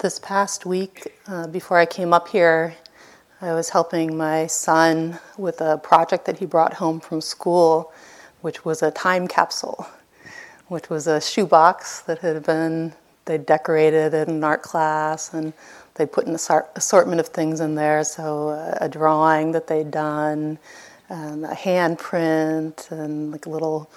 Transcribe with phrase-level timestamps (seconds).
[0.00, 2.74] This past week, uh, before I came up here,
[3.42, 7.92] I was helping my son with a project that he brought home from school,
[8.40, 9.86] which was a time capsule,
[10.68, 12.94] which was a shoebox that had been
[13.26, 15.52] they decorated in an art class and
[15.96, 18.02] they put an assortment of things in there.
[18.02, 20.58] So uh, a drawing that they'd done,
[21.10, 23.90] and a handprint, and like a little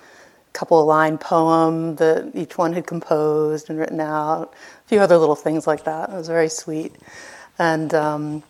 [0.53, 4.53] couple of line poem that each one had composed and written out,
[4.85, 6.09] a few other little things like that.
[6.09, 6.95] It was very sweet.
[7.59, 8.43] And um,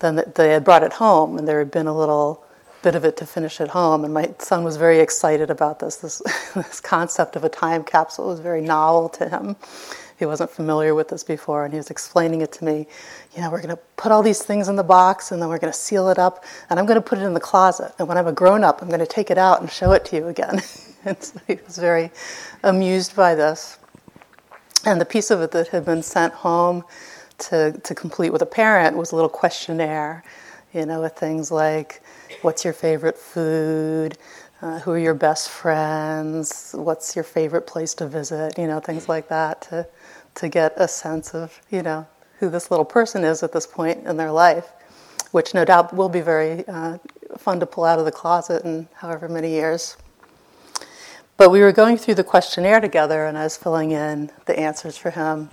[0.00, 2.44] then they had brought it home, and there had been a little
[2.82, 4.04] bit of it to finish at home.
[4.04, 5.96] And my son was very excited about this.
[5.96, 6.18] This,
[6.54, 9.56] this concept of a time capsule was very novel to him.
[10.16, 12.86] He wasn't familiar with this before, and he was explaining it to me.
[13.34, 15.58] You know, we're going to put all these things in the box, and then we're
[15.58, 17.92] going to seal it up, and I'm going to put it in the closet.
[17.98, 20.04] And when I'm a grown up, I'm going to take it out and show it
[20.06, 20.62] to you again.
[21.46, 22.10] he was very
[22.62, 23.78] amused by this.
[24.86, 26.84] And the piece of it that had been sent home
[27.38, 30.24] to, to complete with a parent was a little questionnaire,
[30.72, 32.02] you know, with things like,
[32.42, 34.18] what's your favorite food?
[34.62, 36.74] Uh, who are your best friends?
[36.76, 38.58] What's your favorite place to visit?
[38.58, 39.86] You know, things like that to,
[40.36, 42.06] to get a sense of, you know,
[42.38, 44.72] who this little person is at this point in their life,
[45.32, 46.98] which no doubt will be very uh,
[47.38, 49.96] fun to pull out of the closet in however many years.
[51.36, 54.96] But we were going through the questionnaire together, and I was filling in the answers
[54.96, 55.50] for him.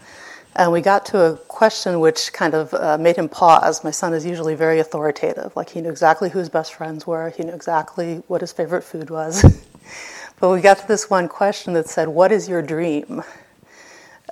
[0.56, 3.84] And we got to a question which kind of uh, made him pause.
[3.84, 5.56] My son is usually very authoritative.
[5.56, 8.84] Like, he knew exactly who his best friends were, he knew exactly what his favorite
[8.84, 9.44] food was.
[10.40, 13.24] but we got to this one question that said, What is your dream?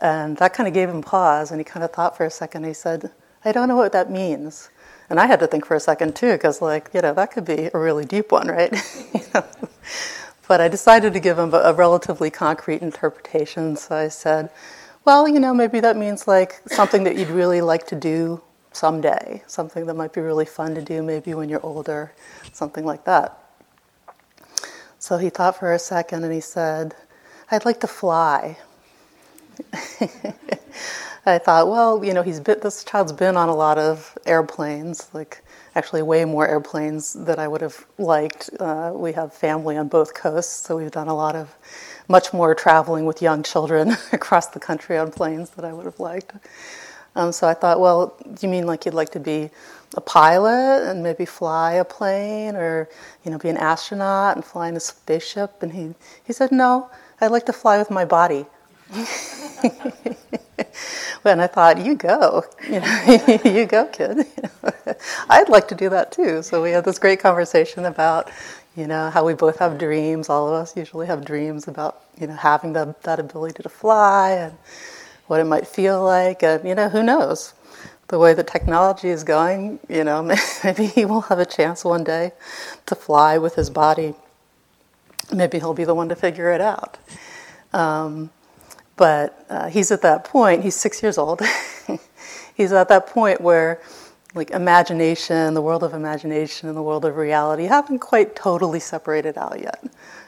[0.02, 2.64] And that kind of gave him pause, and he kind of thought for a second.
[2.64, 3.11] He said,
[3.44, 4.70] I don't know what that means.
[5.09, 7.45] And I had to think for a second too, because, like, you know, that could
[7.45, 8.72] be a really deep one, right?
[9.16, 9.44] you know?
[10.50, 13.75] But I decided to give him a, relatively concrete interpretation.
[13.75, 14.50] So I said,
[15.05, 19.44] well, you know, maybe that means like something that you'd really like to do someday,
[19.45, 22.14] something that might be really fun to do maybe when you're older,
[22.52, 23.37] something like that.
[24.98, 26.95] So he thought for a second and he said,
[27.52, 28.58] I'd like to fly.
[31.27, 35.43] I thought, well, you know, he's this child's been on a lot of airplanes, like
[35.75, 38.49] actually way more airplanes that I would have liked.
[38.59, 41.55] Uh, we have family on both coasts, so we've done a lot of
[42.07, 45.99] much more traveling with young children across the country on planes that I would have
[45.99, 46.33] liked.
[47.15, 49.49] Um, so I thought, well, you mean like you'd like to be
[49.95, 52.89] a pilot and maybe fly a plane, or
[53.23, 55.61] you know, be an astronaut and fly in a spaceship?
[55.61, 55.93] And he
[56.23, 56.89] he said, no,
[57.21, 58.45] I'd like to fly with my body.
[61.26, 64.26] and I thought, you go, you, know, you go, kid.
[65.30, 66.42] I'd like to do that too.
[66.42, 68.32] So we had this great conversation about,
[68.76, 70.30] you know, how we both have dreams.
[70.30, 74.32] All of us usually have dreams about, you know, having the, that ability to fly
[74.32, 74.58] and
[75.28, 76.44] what it might feel like.
[76.44, 77.54] And, you know, who knows?
[78.08, 80.23] The way the technology is going, you know,
[80.64, 82.32] maybe he will have a chance one day
[82.88, 84.16] to fly with his body.
[85.32, 86.98] Maybe he'll be the one to figure it out.
[87.72, 88.32] Um,
[88.99, 91.42] but uh, he's at that point, he's six years old.
[92.54, 93.82] he's at that point where,
[94.36, 99.37] like, imagination, the world of imagination and the world of reality haven't quite totally separated
[99.37, 99.82] out yet.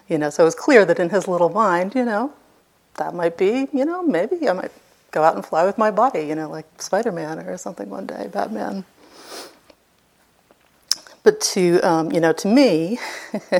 [0.07, 2.31] You know, so it's clear that in his little mind, you know,
[2.95, 4.71] that might be, you know, maybe I might
[5.11, 8.05] go out and fly with my body, you know, like Spider Man or something one
[8.05, 8.85] day, Batman.
[11.23, 12.99] But to, um, you know, to me,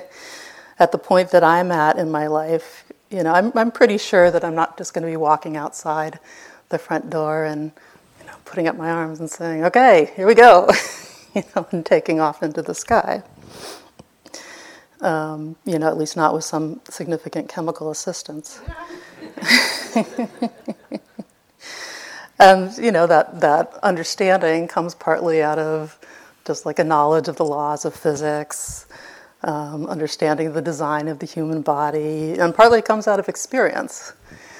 [0.80, 4.32] at the point that I'm at in my life, you know, I'm, I'm pretty sure
[4.32, 6.20] that I'm not just going to be walking outside
[6.70, 7.72] the front door and,
[8.20, 10.70] you know, putting up my arms and saying, okay, here we go,
[11.36, 13.22] you know, and taking off into the sky.
[15.02, 18.62] Um, you know, at least not with some significant chemical assistance.
[22.40, 26.00] and, you know, that, that understanding comes partly out of
[26.46, 28.86] just like a knowledge of the laws of physics,
[29.44, 34.14] um, understanding the design of the human body, and partly it comes out of experience.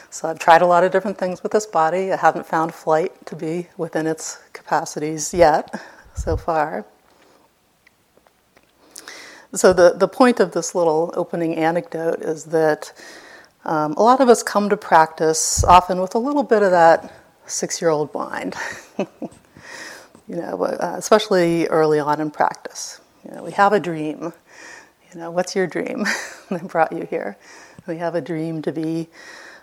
[0.10, 2.12] So I've tried a lot of different things with this body.
[2.12, 5.82] I haven't found flight to be within its capacities yet,
[6.16, 6.86] so far.
[9.54, 12.94] So the, the point of this little opening anecdote is that
[13.66, 17.14] um, a lot of us come to practice often with a little bit of that
[17.46, 18.56] six-year-old mind.
[18.98, 19.08] you
[20.28, 23.02] know, uh, especially early on in practice.
[23.26, 24.34] You know, we have a dream
[25.14, 26.06] you know, what's your dream
[26.50, 27.38] that brought you here?
[27.88, 29.10] We have a dream to be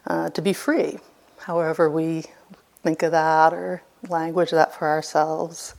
[0.06, 0.98] uh, to be free,
[1.38, 2.24] however we
[2.82, 5.74] think of that or language that for ourselves.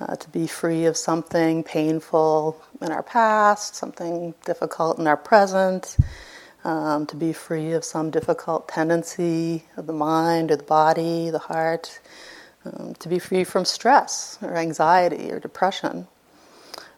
[0.00, 5.98] Uh, to be free of something painful in our past, something difficult in our present,
[6.64, 11.38] um, to be free of some difficult tendency of the mind or the body, the
[11.38, 12.00] heart,
[12.64, 16.06] um, to be free from stress or anxiety or depression.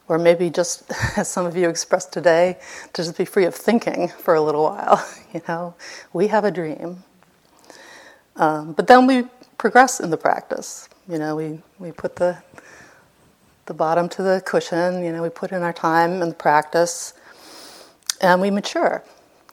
[0.09, 2.59] Or maybe just, as some of you expressed today,
[2.93, 5.05] to just be free of thinking for a little while.
[5.33, 5.75] You know,
[6.13, 7.05] we have a dream.
[8.37, 9.25] Um, but then we
[9.57, 10.91] progress in the practice.
[11.09, 12.37] You know, we, we put the,
[13.67, 17.15] the bottom to the cushion, you know, we put in our time in the practice,
[18.21, 19.03] and we mature.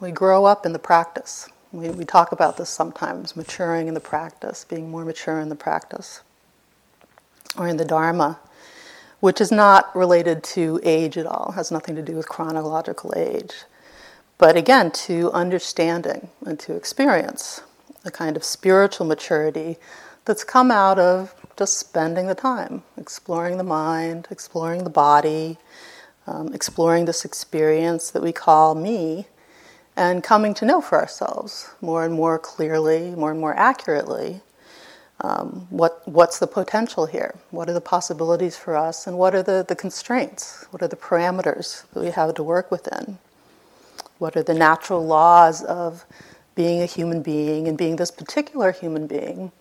[0.01, 1.47] We grow up in the practice.
[1.71, 5.55] We, we talk about this sometimes maturing in the practice, being more mature in the
[5.55, 6.21] practice,
[7.57, 8.39] or in the Dharma,
[9.19, 13.54] which is not related to age at all, has nothing to do with chronological age.
[14.38, 17.62] But again, to understanding and to experience
[18.06, 19.77] a kind of spiritual maturity
[20.25, 25.57] that's come out of just spending the time, exploring the mind, exploring the body,
[26.25, 29.27] um, exploring this experience that we call me
[29.98, 34.42] and coming to know for ourselves more and more clearly, more and more accurately,
[35.21, 37.36] um, what, what's the potential here?
[37.51, 39.06] What are the possibilities for us?
[39.06, 40.66] And what are the, the constraints?
[40.71, 43.18] What are the parameters that we have to work within?
[44.18, 46.06] What are the natural laws of
[46.56, 49.51] being a human being and being this particular human being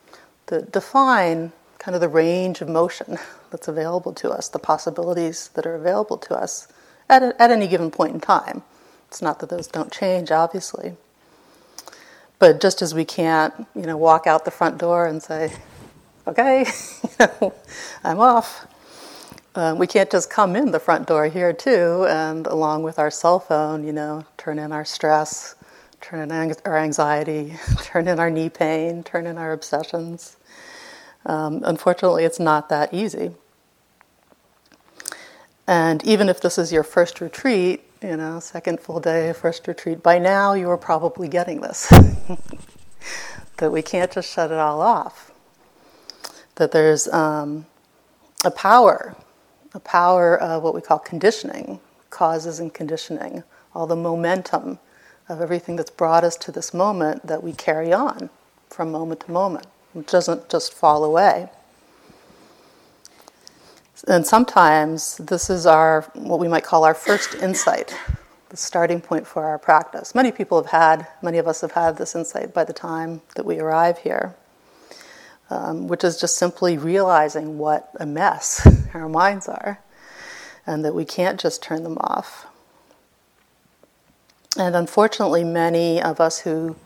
[0.46, 3.18] that define kind of the range of motion
[3.50, 6.68] that's available to us, the possibilities that are available to us
[7.08, 8.62] at, a, at any given point in time?
[9.08, 10.96] It's not that those don't change, obviously.
[12.38, 15.52] But just as we can't, you know, walk out the front door and say,
[16.26, 16.66] okay,
[18.04, 18.66] I'm off.
[19.54, 23.10] Um, we can't just come in the front door here too, and along with our
[23.10, 25.56] cell phone, you know, turn in our stress,
[26.00, 30.36] turn in our anxiety, turn in our knee pain, turn in our obsessions.
[31.26, 33.32] Um, unfortunately, it's not that easy.
[35.66, 40.02] And even if this is your first retreat, you know, second full day, first retreat,
[40.02, 41.88] by now you are probably getting this.
[43.56, 45.32] that we can't just shut it all off.
[46.56, 47.66] That there's um,
[48.44, 49.16] a power,
[49.74, 51.80] a power of what we call conditioning,
[52.10, 53.42] causes and conditioning,
[53.74, 54.78] all the momentum
[55.28, 58.30] of everything that's brought us to this moment that we carry on
[58.70, 59.66] from moment to moment.
[59.94, 61.50] It doesn't just fall away.
[64.06, 67.96] And sometimes this is our, what we might call our first insight,
[68.48, 70.14] the starting point for our practice.
[70.14, 73.44] Many people have had, many of us have had this insight by the time that
[73.44, 74.36] we arrive here,
[75.50, 79.80] um, which is just simply realizing what a mess our minds are
[80.64, 82.46] and that we can't just turn them off.
[84.56, 86.76] And unfortunately, many of us who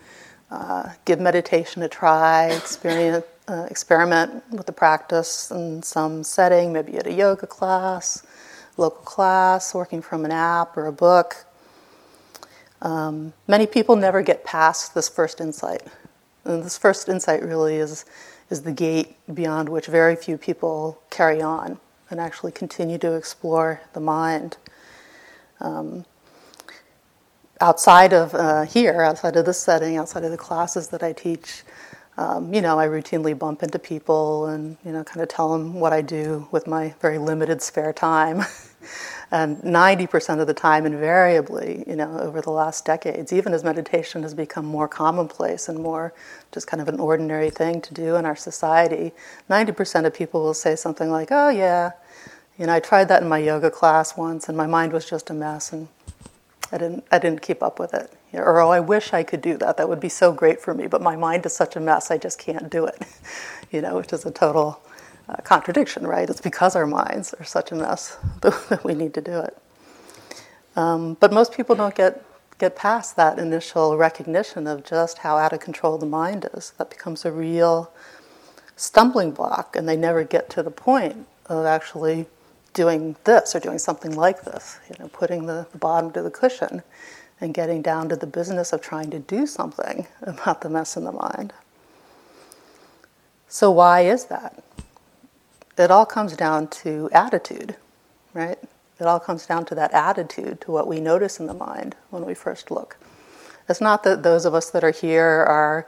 [0.51, 6.97] uh, give meditation a try, experience, uh, experiment with the practice in some setting, maybe
[6.97, 8.25] at a yoga class,
[8.77, 11.45] local class, working from an app or a book.
[12.81, 15.83] Um, many people never get past this first insight.
[16.45, 18.05] And this first insight really is,
[18.51, 21.79] is the gate beyond which very few people carry on
[22.11, 24.57] and actually continue to explore the mind.
[25.61, 26.05] Um,
[27.61, 31.63] outside of uh, here, outside of this setting, outside of the classes that I teach,
[32.19, 35.81] um, you know, I routinely bump into people and, you know, kind of tell them
[35.81, 38.43] what I do with my very limited spare time.
[39.31, 44.23] and 90% of the time, invariably, you know, over the last decades, even as meditation
[44.23, 46.13] has become more commonplace and more
[46.53, 49.13] just kind of an ordinary thing to do in our society,
[49.49, 51.93] 90% of people will say something like, oh, yeah,
[52.59, 55.31] you know, I tried that in my yoga class once and my mind was just
[55.31, 55.89] a mess and
[56.73, 58.11] I didn't, I didn't keep up with it.
[58.33, 59.77] Or, oh, I wish I could do that.
[59.77, 62.17] That would be so great for me, but my mind is such a mess, I
[62.17, 63.01] just can't do it.
[63.71, 64.83] you know, which is a total
[65.29, 66.29] uh, contradiction, right?
[66.29, 69.59] It's because our minds are such a mess that we need to do it.
[70.75, 72.25] Um, but most people don't get,
[72.59, 76.73] get past that initial recognition of just how out of control the mind is.
[76.79, 77.93] That becomes a real
[78.77, 82.27] stumbling block, and they never get to the point of actually
[82.75, 86.31] doing this or doing something like this, you know, putting the, the bottom to the
[86.31, 86.83] cushion
[87.41, 91.05] and getting down to the business of trying to do something about the mess in
[91.05, 91.53] the mind.
[93.49, 94.63] So, why is that?
[95.77, 97.77] It all comes down to attitude,
[98.35, 98.59] right?
[99.01, 102.25] It all comes down to that attitude to what we notice in the mind when
[102.25, 102.97] we first look.
[103.69, 105.87] It's not that those of us that are here are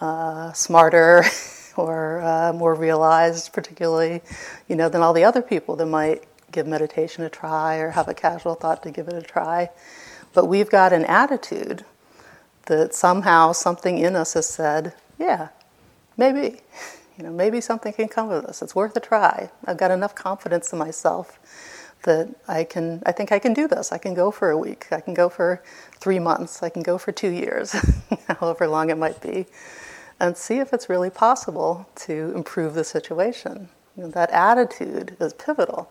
[0.00, 1.24] uh, smarter
[1.78, 4.22] or uh, more realized, particularly,
[4.68, 8.08] you know, than all the other people that might give meditation a try or have
[8.08, 9.70] a casual thought to give it a try.
[10.32, 11.84] But we've got an attitude
[12.66, 15.48] that somehow something in us has said, yeah,
[16.16, 16.60] maybe.
[17.16, 18.60] You know, maybe something can come of this.
[18.60, 19.50] It's worth a try.
[19.64, 21.38] I've got enough confidence in myself
[22.02, 23.90] that I can I think I can do this.
[23.90, 24.86] I can go for a week.
[24.92, 25.62] I can go for
[25.98, 26.62] 3 months.
[26.62, 27.74] I can go for 2 years.
[28.28, 29.46] however long it might be.
[30.18, 33.68] And see if it's really possible to improve the situation.
[33.96, 35.90] You know, that attitude is pivotal.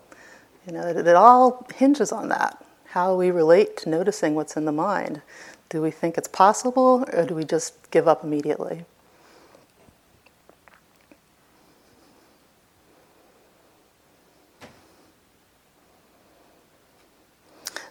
[0.66, 2.64] You know, it, it all hinges on that.
[2.86, 5.22] How we relate to noticing what's in the mind.
[5.70, 8.86] Do we think it's possible, or do we just give up immediately?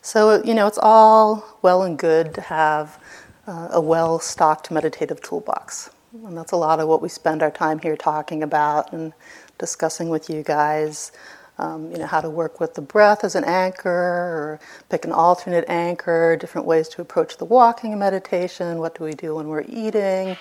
[0.03, 3.01] So, you know, it's all well and good to have
[3.47, 5.91] uh, a well stocked meditative toolbox.
[6.23, 9.13] And that's a lot of what we spend our time here talking about and
[9.59, 11.11] discussing with you guys.
[11.59, 15.13] Um, you know, how to work with the breath as an anchor, or pick an
[15.13, 18.79] alternate anchor, different ways to approach the walking meditation.
[18.79, 20.37] What do we do when we're eating?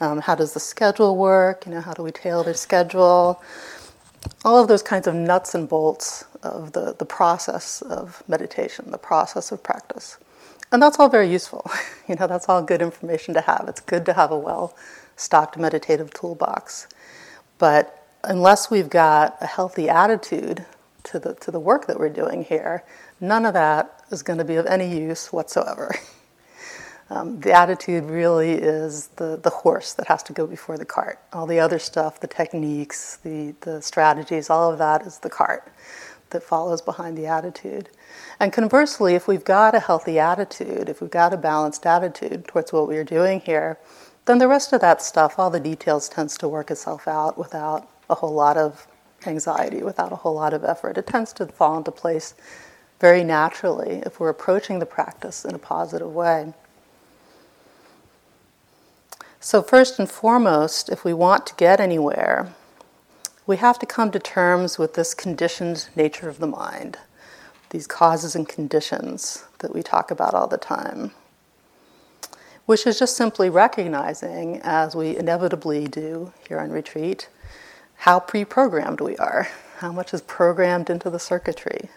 [0.00, 1.66] Um, how does the schedule work?
[1.66, 3.42] You know, how do we tailor the schedule?
[4.44, 8.98] All of those kinds of nuts and bolts of the, the process of meditation, the
[8.98, 10.18] process of practice.
[10.70, 11.68] And that's all very useful.
[12.08, 13.66] you know, that's all good information to have.
[13.68, 14.76] It's good to have a well
[15.16, 16.88] stocked meditative toolbox.
[17.58, 20.64] But unless we've got a healthy attitude
[21.04, 22.84] to the, to the work that we're doing here,
[23.20, 25.94] none of that is going to be of any use whatsoever.
[27.08, 31.20] Um, the attitude really is the, the horse that has to go before the cart.
[31.32, 35.72] All the other stuff, the techniques, the, the strategies, all of that is the cart
[36.30, 37.88] that follows behind the attitude.
[38.40, 42.72] And conversely, if we've got a healthy attitude, if we've got a balanced attitude towards
[42.72, 43.78] what we're doing here,
[44.26, 47.88] then the rest of that stuff, all the details, tends to work itself out without
[48.10, 48.86] a whole lot of
[49.24, 50.98] anxiety, without a whole lot of effort.
[50.98, 52.34] It tends to fall into place
[53.00, 56.52] very naturally if we're approaching the practice in a positive way.
[59.38, 62.52] So, first and foremost, if we want to get anywhere,
[63.46, 66.98] we have to come to terms with this conditioned nature of the mind,
[67.70, 71.12] these causes and conditions that we talk about all the time,
[72.66, 77.28] which is just simply recognizing, as we inevitably do here on retreat,
[77.98, 81.88] how pre programmed we are, how much is programmed into the circuitry,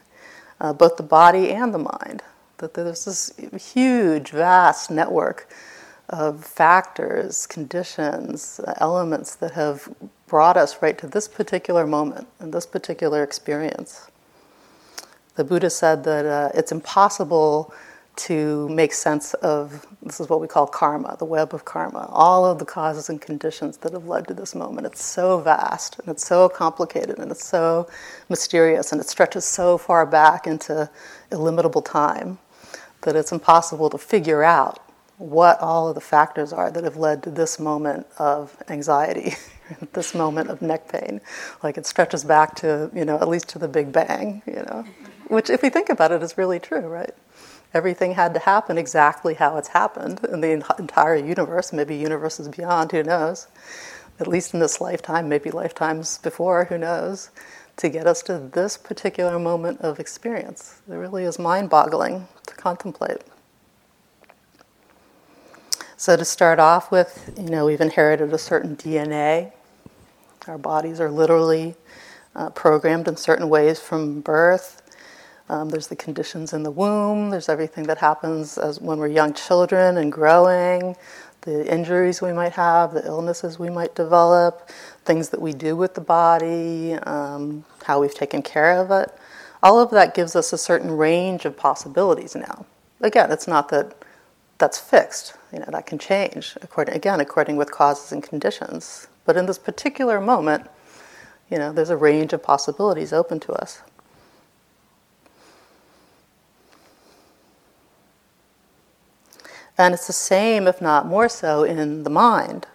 [0.62, 2.22] uh, both the body and the mind.
[2.58, 3.34] That there's this
[3.74, 5.50] huge, vast network
[6.10, 9.94] of factors, conditions, elements that have
[10.28, 14.10] brought us right to this particular moment and this particular experience.
[15.36, 17.74] The Buddha said that uh, it's impossible
[18.20, 22.46] to make sense of this is what we call karma, the web of karma, all
[22.46, 24.88] of the causes and conditions that have led to this moment.
[24.88, 27.88] It's so vast and it's so complicated and it's so
[28.28, 30.90] mysterious and it stretches so far back into
[31.32, 32.40] illimitable time
[33.02, 34.80] that it's impossible to figure out
[35.18, 39.36] what all of the factors are that have led to this moment of anxiety,
[39.94, 41.22] this moment of neck pain.
[41.62, 44.86] Like it stretches back to, you know, at least to the Big Bang, you know,
[45.28, 47.14] which, if we think about it, is really true, right?
[47.74, 52.92] Everything had to happen exactly how it's happened in the entire universe, maybe universes beyond,
[52.92, 53.48] who knows?
[54.20, 57.30] At least in this lifetime, maybe lifetimes before, who knows?
[57.78, 60.82] To get us to this particular moment of experience.
[60.90, 63.22] It really is mind boggling to contemplate.
[65.96, 69.52] So, to start off with, you know, we've inherited a certain DNA.
[70.48, 71.76] Our bodies are literally
[72.36, 74.79] uh, programmed in certain ways from birth.
[75.50, 79.34] Um, there's the conditions in the womb, there's everything that happens as when we're young
[79.34, 80.96] children and growing,
[81.42, 84.70] the injuries we might have, the illnesses we might develop,
[85.06, 89.12] things that we do with the body, um, how we've taken care of it.
[89.64, 92.66] All of that gives us a certain range of possibilities now.
[93.02, 93.96] Again, it's not that
[94.60, 95.34] that's fixed.
[95.52, 99.08] You know, that can change according again according with causes and conditions.
[99.26, 100.68] But in this particular moment,
[101.50, 103.82] you know, there's a range of possibilities open to us.
[109.80, 112.68] And it's the same, if not more so, in the mind.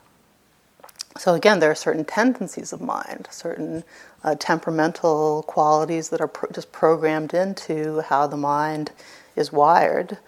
[1.16, 3.84] So, again, there are certain tendencies of mind, certain
[4.24, 8.90] uh, temperamental qualities that are pro- just programmed into how the mind
[9.36, 10.18] is wired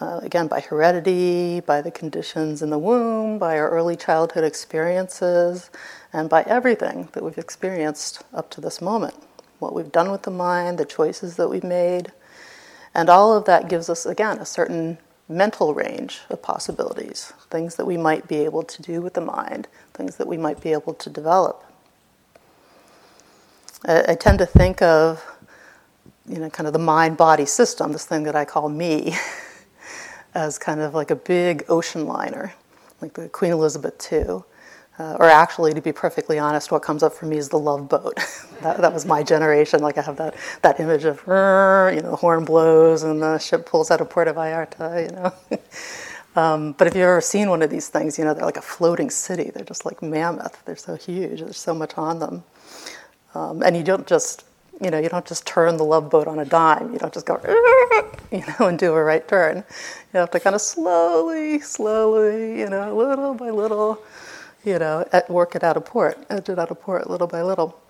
[0.00, 5.70] uh, again, by heredity, by the conditions in the womb, by our early childhood experiences,
[6.12, 9.14] and by everything that we've experienced up to this moment.
[9.58, 12.12] What we've done with the mind, the choices that we've made,
[12.94, 17.84] and all of that gives us, again, a certain mental range of possibilities, things that
[17.84, 20.94] we might be able to do with the mind, things that we might be able
[20.94, 21.64] to develop.
[23.84, 25.24] I, I tend to think of,
[26.28, 29.16] you know, kind of the mind body system, this thing that I call me.
[30.36, 32.52] as kind of like a big ocean liner,
[33.00, 34.42] like the Queen Elizabeth II.
[34.98, 37.88] Uh, or actually, to be perfectly honest, what comes up for me is the love
[37.88, 38.16] boat.
[38.62, 39.80] that, that, was my generation.
[39.80, 43.66] Like I have that, that image of, you know, the horn blows and the ship
[43.66, 45.60] pulls out of Puerto Vallarta, you know.
[46.36, 48.62] Um, but if you've ever seen one of these things, you know, they're like a
[48.62, 49.50] floating city.
[49.54, 50.62] They're just like mammoth.
[50.66, 51.40] They're so huge.
[51.40, 52.44] There's so much on them.
[53.34, 54.44] Um, and you don't just,
[54.82, 56.92] you know, you don't just turn the love boat on a dime.
[56.92, 57.40] You don't just go,
[58.30, 59.64] you know, and do a right turn.
[60.12, 64.02] You have to kind of slowly, slowly, you know, little by little,
[64.66, 67.40] you know, at work it out of port, edge it out of port little by
[67.40, 67.80] little.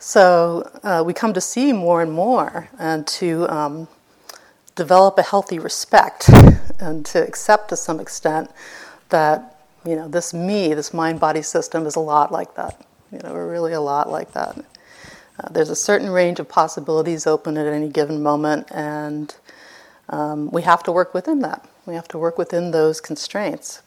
[0.00, 3.88] So uh, we come to see more and more and to um,
[4.74, 6.28] develop a healthy respect
[6.80, 8.50] and to accept to some extent
[9.10, 12.84] that, you know, this me, this mind body system is a lot like that.
[13.12, 14.58] You know, we're really a lot like that.
[15.38, 19.34] Uh, there's a certain range of possibilities open at any given moment, and
[20.08, 21.68] um, we have to work within that.
[21.84, 23.82] We have to work within those constraints.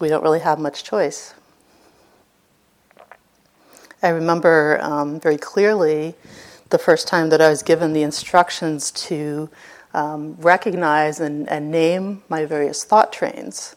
[0.00, 1.34] We don't really have much choice.
[4.02, 6.14] I remember um, very clearly
[6.68, 9.48] the first time that I was given the instructions to
[9.94, 13.74] um, recognize and, and, name my various thought trains,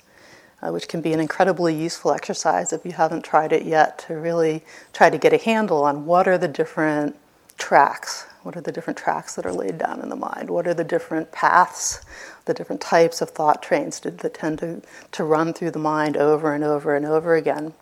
[0.62, 4.16] uh, which can be an incredibly useful exercise if you haven't tried it yet to
[4.16, 4.64] really
[4.94, 7.16] try to get a handle on what are the different
[7.58, 8.26] tracks.
[8.44, 10.50] What are the different tracks that are laid down in the mind?
[10.50, 12.04] What are the different paths,
[12.46, 16.54] the different types of thought trains that, tend to, to run through the mind over
[16.54, 17.74] and over and over again?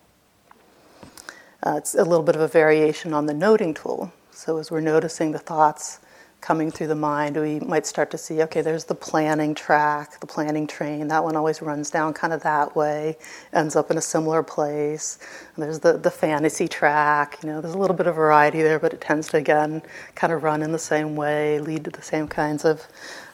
[1.64, 4.12] Uh, it's a little bit of a variation on the noting tool.
[4.32, 6.00] So as we're noticing the thoughts
[6.40, 10.26] coming through the mind, we might start to see, okay, there's the planning track, the
[10.26, 11.08] planning train.
[11.08, 13.16] That one always runs down kind of that way,
[13.52, 15.18] ends up in a similar place.
[15.54, 17.38] And there's the, the fantasy track.
[17.42, 19.82] You know, there's a little bit of variety there, but it tends to again
[20.14, 22.86] kind of run in the same way, lead to the same kinds of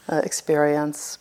[0.09, 1.19] uh, experience.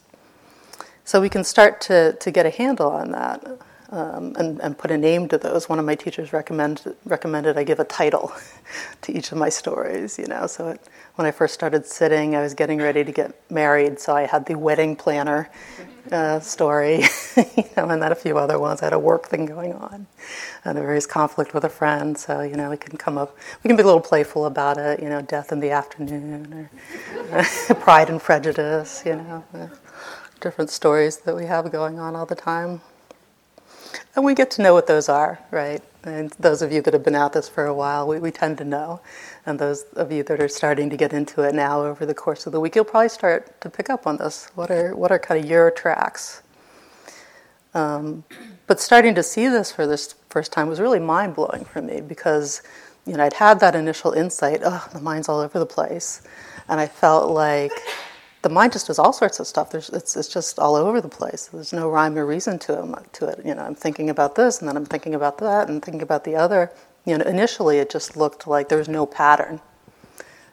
[1.03, 3.59] So we can start to, to get a handle on that
[3.93, 5.69] um, and, and, put a name to those.
[5.69, 8.33] One of my teachers recommend, recommended I give a title
[9.03, 10.47] to each of my stories, you know.
[10.47, 10.81] So it,
[11.13, 14.47] when I first started sitting, I was getting ready to get married, so I had
[14.47, 15.47] the wedding planner
[16.11, 17.03] uh, story,
[17.37, 18.81] you know, and then a few other ones.
[18.81, 20.07] I had a work thing going on,
[20.65, 22.17] and a various conflict with a friend.
[22.17, 25.03] So you know, we can come up, we can be a little playful about it,
[25.03, 26.67] you know, death in the afternoon,
[27.31, 27.43] or
[27.75, 29.43] pride and prejudice, you know,
[30.41, 32.81] different stories that we have going on all the time.
[34.15, 35.81] And we get to know what those are, right?
[36.03, 38.57] And those of you that have been at this for a while, we, we tend
[38.57, 39.01] to know.
[39.45, 42.45] And those of you that are starting to get into it now over the course
[42.45, 44.49] of the week, you'll probably start to pick up on this.
[44.55, 46.41] What are, what are kind of your tracks?
[47.73, 48.23] Um,
[48.67, 52.01] but starting to see this for this first time was really mind blowing for me
[52.01, 52.61] because,
[53.05, 56.21] you know, I'd had that initial insight, oh, the mind's all over the place.
[56.67, 57.71] And I felt like
[58.43, 59.71] the mind just does all sorts of stuff.
[59.71, 61.47] There's, it's, it's just all over the place.
[61.47, 63.45] There's no rhyme or reason to it, to it.
[63.45, 66.25] You know, I'm thinking about this, and then I'm thinking about that, and thinking about
[66.25, 66.71] the other.
[67.05, 69.61] You know, initially it just looked like there was no pattern.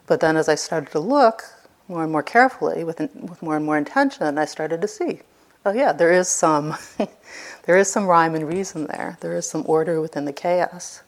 [0.07, 1.43] But then as I started to look
[1.89, 5.21] more and more carefully, with, with more and more intention, I started to see,
[5.65, 6.75] oh yeah, there is some,
[7.65, 9.17] there is some rhyme and reason there.
[9.19, 11.03] There is some order within the chaos.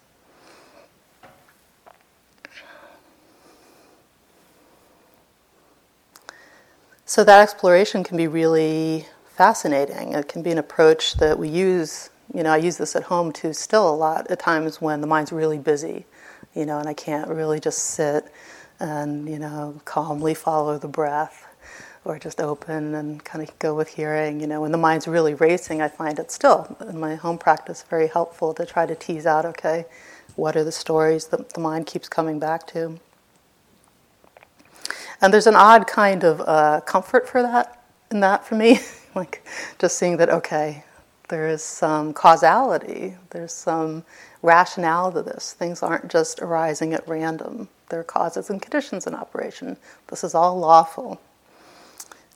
[7.13, 10.13] So that exploration can be really fascinating.
[10.13, 12.09] It can be an approach that we use.
[12.33, 15.05] You know, I use this at home too, still a lot at times when the
[15.05, 16.07] mind's really busy.
[16.55, 18.33] You know, and I can't really just sit
[18.79, 21.45] and you know calmly follow the breath,
[22.03, 24.41] or just open and kind of go with hearing.
[24.41, 27.83] You know, when the mind's really racing, I find it still in my home practice
[27.87, 29.45] very helpful to try to tease out.
[29.45, 29.85] Okay,
[30.35, 32.99] what are the stories that the mind keeps coming back to?
[35.23, 37.81] And there's an odd kind of uh, comfort for that
[38.11, 38.79] in that for me,
[39.15, 39.47] like
[39.79, 40.83] just seeing that okay,
[41.29, 44.03] there is some causality, there's some
[44.41, 45.53] rationale to this.
[45.53, 47.69] Things aren't just arising at random.
[47.87, 49.77] There are causes and conditions in operation.
[50.07, 51.21] This is all lawful.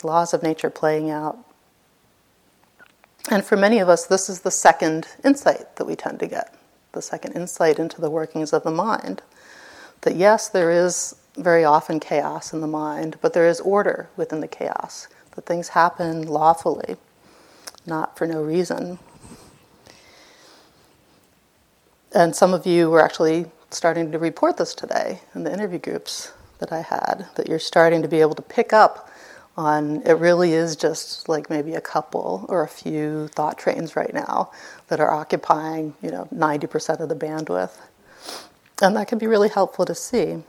[0.02, 1.38] Laws of nature playing out.
[3.30, 6.56] And for many of us, this is the second insight that we tend to get
[6.94, 9.22] the second insight into the workings of the mind.
[10.02, 14.42] That yes, there is very often chaos in the mind, but there is order within
[14.42, 16.98] the chaos, that things happen lawfully,
[17.86, 19.00] not for no reason.
[22.14, 26.32] And some of you were actually starting to report this today in the interview groups
[26.60, 29.10] that I had, that you're starting to be able to pick up
[29.58, 34.14] on it really is just like maybe a couple or a few thought trains right
[34.14, 34.52] now
[34.88, 37.78] that are occupying, you know, 90% of the bandwidth.
[38.82, 40.44] And that can be really helpful to see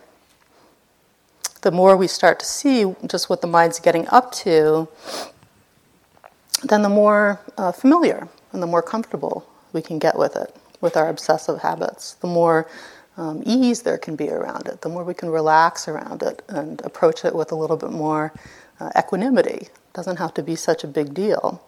[1.59, 4.89] the more we start to see just what the mind's getting up to,
[6.65, 10.97] then the more uh, familiar and the more comfortable we can get with it, with
[10.97, 12.15] our obsessive habits.
[12.15, 12.69] The more
[13.17, 16.81] um, ease there can be around it, the more we can relax around it and
[16.85, 18.33] approach it with a little bit more
[18.81, 19.67] uh, equanimity.
[19.67, 21.63] It doesn't have to be such a big deal.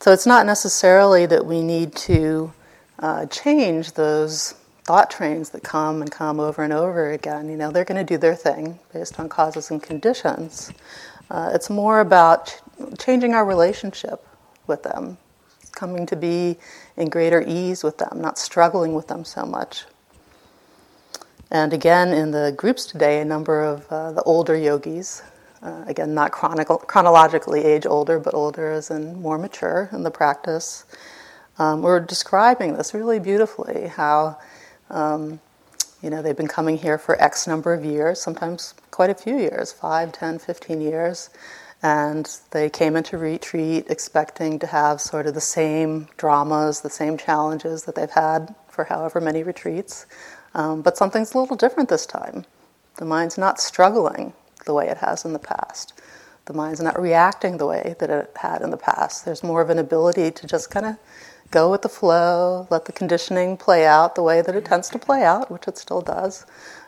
[0.00, 2.52] So it's not necessarily that we need to
[2.98, 4.54] uh, change those
[4.88, 7.50] thought trains that come and come over and over again.
[7.50, 10.72] You know, they're going to do their thing based on causes and conditions.
[11.30, 14.26] Uh, it's more about ch- changing our relationship
[14.66, 15.18] with them,
[15.72, 16.56] coming to be
[16.96, 19.84] in greater ease with them, not struggling with them so much.
[21.50, 25.22] And again, in the groups today, a number of uh, the older yogis,
[25.62, 30.10] uh, again, not chronicle- chronologically age older, but older as in more mature in the
[30.10, 30.86] practice,
[31.58, 34.38] um, were describing this really beautifully how.
[34.90, 35.40] Um,
[36.02, 39.36] you know, they've been coming here for X number of years, sometimes quite a few
[39.36, 41.30] years, 5, 10, 15 years.
[41.82, 47.16] And they came into retreat expecting to have sort of the same dramas, the same
[47.16, 50.06] challenges that they've had for however many retreats.
[50.54, 52.44] Um, but something's a little different this time.
[52.96, 54.32] The mind's not struggling
[54.66, 55.92] the way it has in the past.
[56.46, 59.24] The mind's not reacting the way that it had in the past.
[59.24, 60.96] There's more of an ability to just kind of
[61.50, 64.98] go with the flow, let the conditioning play out the way that it tends to
[64.98, 66.44] play out, which it still does,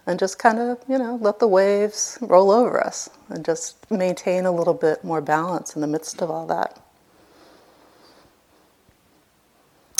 [0.06, 4.44] and just kind of, you know, let the waves roll over us and just maintain
[4.44, 6.80] a little bit more balance in the midst of all that.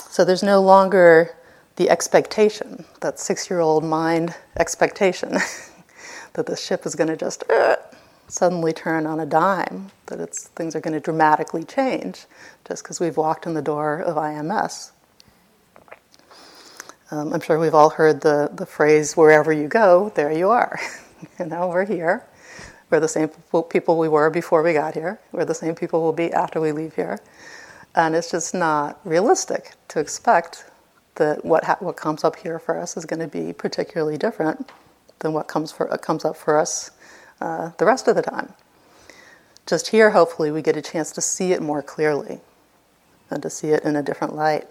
[0.09, 1.37] So there's no longer
[1.77, 5.31] the expectation, that six year old mind expectation,
[6.35, 7.77] that the ship is going to just uh,
[8.31, 12.27] suddenly turn on a dime, that it's, things are going to dramatically change
[12.67, 14.93] just because we've walked in the door of IMS.
[17.11, 20.79] Um, I'm sure we've all heard the, the phrase, wherever you go, there you are.
[21.39, 22.25] you know, we're here.
[22.89, 23.31] We're the same
[23.69, 25.21] people we were before we got here.
[25.33, 27.19] We're the same people we'll be after we leave here.
[27.97, 30.65] And it's just not realistic to expect
[31.17, 34.71] that what, ha- what comes up here for us is going to be particularly different
[35.19, 36.93] than what comes, for, comes up for us
[37.41, 38.53] uh, the rest of the time.
[39.67, 42.41] Just here, hopefully, we get a chance to see it more clearly
[43.31, 44.69] and to see it in a different light.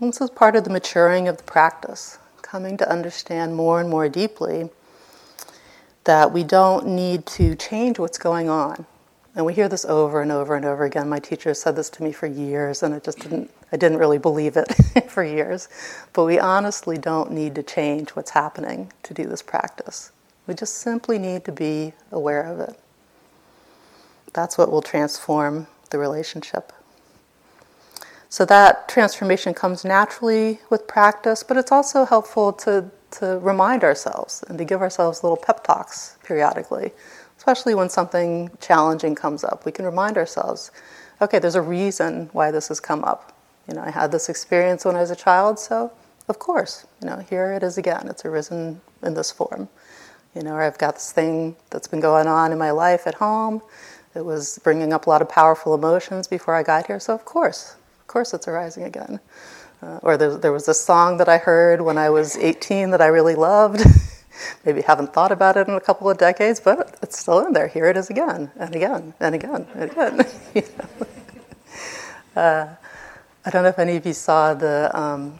[0.00, 4.08] This is part of the maturing of the practice, coming to understand more and more
[4.08, 4.70] deeply
[6.04, 8.86] that we don't need to change what's going on.
[9.34, 11.08] And we hear this over and over and over again.
[11.08, 14.18] My teacher said this to me for years, and I just didn't, I didn't really
[14.18, 14.72] believe it
[15.08, 15.68] for years.
[16.12, 20.12] But we honestly don't need to change what's happening to do this practice.
[20.46, 22.78] We just simply need to be aware of it.
[24.32, 26.72] That's what will transform the relationship.
[28.28, 34.42] So that transformation comes naturally with practice, but it's also helpful to, to remind ourselves
[34.48, 36.90] and to give ourselves little pep talks periodically,
[37.38, 39.64] especially when something challenging comes up.
[39.64, 40.72] We can remind ourselves,
[41.22, 43.38] okay, there's a reason why this has come up.
[43.68, 45.92] You know, I had this experience when I was a child, so
[46.26, 48.08] of course, you know, here it is again.
[48.08, 49.68] It's arisen in this form.
[50.34, 53.14] You know, or I've got this thing that's been going on in my life at
[53.14, 53.62] home.
[54.14, 57.24] that was bringing up a lot of powerful emotions before I got here, so of
[57.24, 59.20] course, of course it's arising again.
[59.82, 63.00] Uh, or there, there was a song that I heard when I was 18 that
[63.00, 63.84] I really loved.
[64.64, 67.68] Maybe haven't thought about it in a couple of decades, but it's still in there.
[67.68, 70.26] Here it is again, and again, and again, and again.
[70.54, 71.06] you know?
[72.40, 72.74] uh,
[73.44, 75.38] I don't know if any of you saw the um,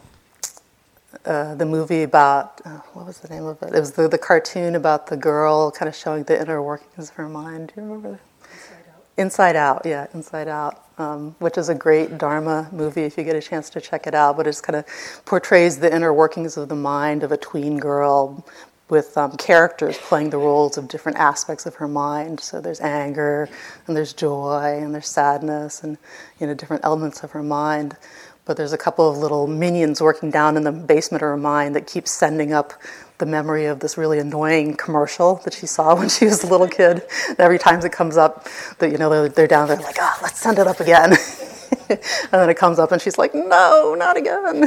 [1.25, 3.75] uh, the movie about uh, what was the name of it?
[3.75, 7.15] It was the, the cartoon about the girl kind of showing the inner workings of
[7.17, 7.73] her mind.
[7.75, 8.21] Do you remember?
[8.43, 9.05] Inside Out.
[9.17, 13.37] Inside Out, yeah, Inside Out, um, which is a great Dharma movie if you get
[13.37, 14.37] a chance to check it out.
[14.37, 14.87] But it kind of
[15.25, 18.45] portrays the inner workings of the mind of a tween girl
[18.91, 22.39] with um, characters playing the roles of different aspects of her mind.
[22.39, 23.49] So there's anger,
[23.87, 25.97] and there's joy, and there's sadness, and
[26.39, 27.97] you know different elements of her mind
[28.45, 31.75] but there's a couple of little minions working down in the basement of her mind
[31.75, 32.75] that keep sending up
[33.19, 36.69] the memory of this really annoying commercial that she saw when she was a little
[36.69, 37.03] kid.
[37.29, 40.19] And every time it comes up, that you know they're, they're down there like, oh,
[40.23, 41.13] let's send it up again.
[41.89, 41.99] and
[42.31, 44.67] then it comes up, and she's like, no, not again.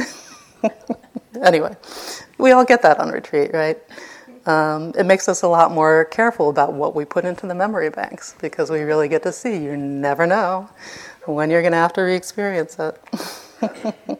[1.42, 1.76] anyway,
[2.38, 3.78] we all get that on retreat, right?
[4.46, 7.90] Um, it makes us a lot more careful about what we put into the memory
[7.90, 9.56] banks because we really get to see.
[9.56, 10.70] You never know
[11.26, 12.98] when you're going to have to re-experience it.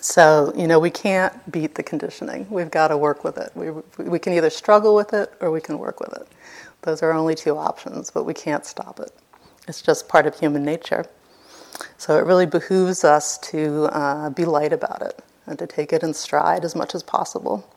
[0.00, 2.46] so, you know, we can't beat the conditioning.
[2.50, 3.52] We've got to work with it.
[3.54, 3.70] We,
[4.04, 6.28] we can either struggle with it or we can work with it.
[6.82, 9.10] Those are only two options, but we can't stop it.
[9.68, 11.06] It's just part of human nature.
[11.98, 16.02] So it really behooves us to uh, be light about it and to take it
[16.02, 17.68] in stride as much as possible.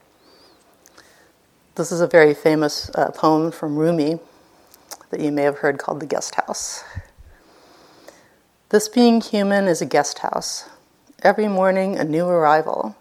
[1.75, 4.19] This is a very famous uh, poem from Rumi
[5.11, 6.83] that you may have heard called The Guest House.
[8.69, 10.69] This being human is a guest house,
[11.23, 12.95] Every morning, a new arrival,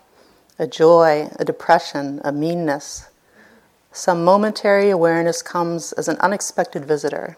[0.58, 3.10] a joy, a depression, a meanness.
[3.92, 7.36] Some momentary awareness comes as an unexpected visitor.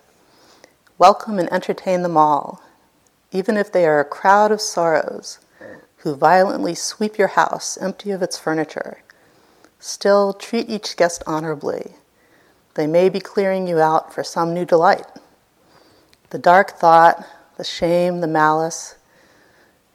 [0.96, 2.62] Welcome and entertain them all,
[3.32, 5.40] even if they are a crowd of sorrows
[5.96, 9.02] who violently sweep your house empty of its furniture.
[9.80, 11.94] Still, treat each guest honorably.
[12.74, 15.06] They may be clearing you out for some new delight.
[16.30, 17.26] The dark thought,
[17.60, 18.96] the shame, the malice,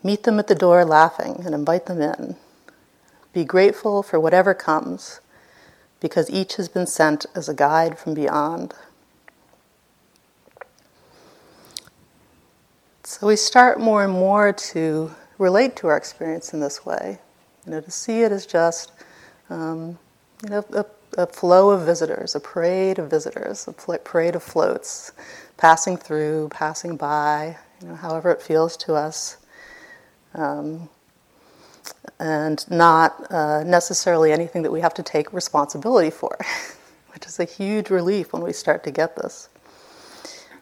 [0.04, 2.36] meet them at the door laughing and invite them in.
[3.34, 5.20] Be grateful for whatever comes,
[6.00, 8.76] because each has been sent as a guide from beyond.
[13.04, 17.18] So we start more and more to relate to our experience in this way,
[17.66, 18.92] you know, to see it as just,
[19.50, 19.98] um,
[20.44, 20.86] you know, a,
[21.18, 25.14] a, flow of visitors, a parade of visitors, a parade of floats,
[25.58, 29.38] passing through, passing by, you know, however it feels to us,
[30.34, 30.90] um,
[32.20, 36.38] and not uh, necessarily anything that we have to take responsibility for,
[37.14, 39.50] which is a huge relief when we start to get this.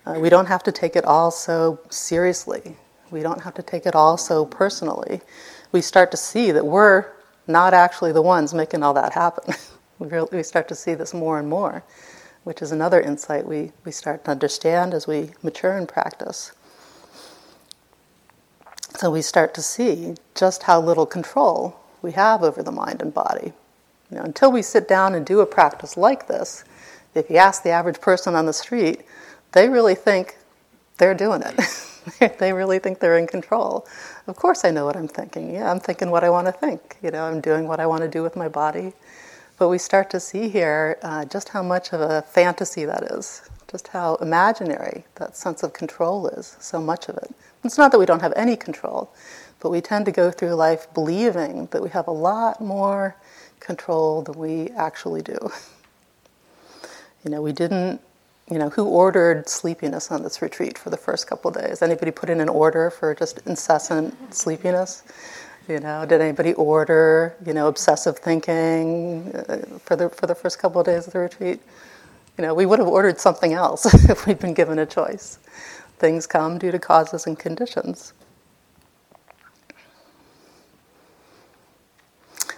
[0.05, 2.75] Uh, we don't have to take it all so seriously.
[3.09, 5.21] We don't have to take it all so personally.
[5.71, 7.05] We start to see that we're
[7.47, 9.53] not actually the ones making all that happen.
[9.99, 11.83] we, we start to see this more and more,
[12.43, 16.51] which is another insight we, we start to understand as we mature in practice.
[18.95, 23.13] So we start to see just how little control we have over the mind and
[23.13, 23.53] body.
[24.11, 26.63] You know, until we sit down and do a practice like this,
[27.15, 29.01] if you ask the average person on the street,
[29.53, 30.37] they really think
[30.97, 32.37] they're doing it.
[32.39, 33.87] they really think they're in control.
[34.27, 35.53] Of course, I know what I'm thinking.
[35.53, 36.97] Yeah, I'm thinking what I want to think.
[37.01, 38.93] You know, I'm doing what I want to do with my body.
[39.57, 43.49] But we start to see here uh, just how much of a fantasy that is,
[43.69, 47.33] just how imaginary that sense of control is, so much of it.
[47.63, 49.13] It's not that we don't have any control,
[49.59, 53.15] but we tend to go through life believing that we have a lot more
[53.59, 55.37] control than we actually do.
[57.23, 58.01] You know, we didn't
[58.49, 61.81] you know, who ordered sleepiness on this retreat for the first couple days?
[61.81, 65.03] Anybody put in an order for just incessant sleepiness?
[65.67, 70.59] You know, did anybody order, you know, obsessive thinking uh, for the for the first
[70.59, 71.61] couple of days of the retreat?
[72.37, 75.39] You know, we would have ordered something else if we'd been given a choice.
[75.99, 78.11] Things come due to causes and conditions.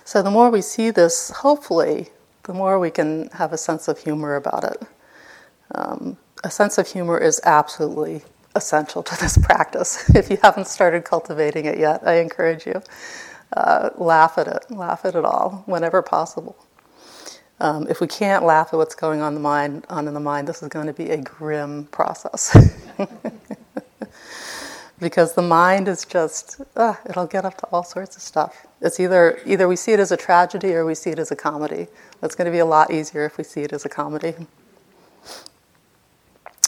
[0.03, 2.09] So the more we see this, hopefully,
[2.43, 4.81] the more we can have a sense of humor about it.
[5.75, 8.23] Um, a sense of humor is absolutely
[8.55, 10.09] essential to this practice.
[10.15, 12.81] if you haven't started cultivating it yet, I encourage you.
[13.55, 16.55] Uh, laugh at it, laugh at it all whenever possible.
[17.59, 20.19] Um, if we can't laugh at what's going on in the mind, on in the
[20.19, 22.55] mind, this is going to be a grim process.
[24.99, 28.65] because the mind is just uh, it'll get up to all sorts of stuff.
[28.81, 31.35] It's either either we see it as a tragedy or we see it as a
[31.35, 31.87] comedy.
[32.21, 34.33] It's going to be a lot easier if we see it as a comedy.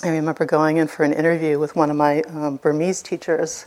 [0.03, 3.65] I remember going in for an interview with one of my um, Burmese teachers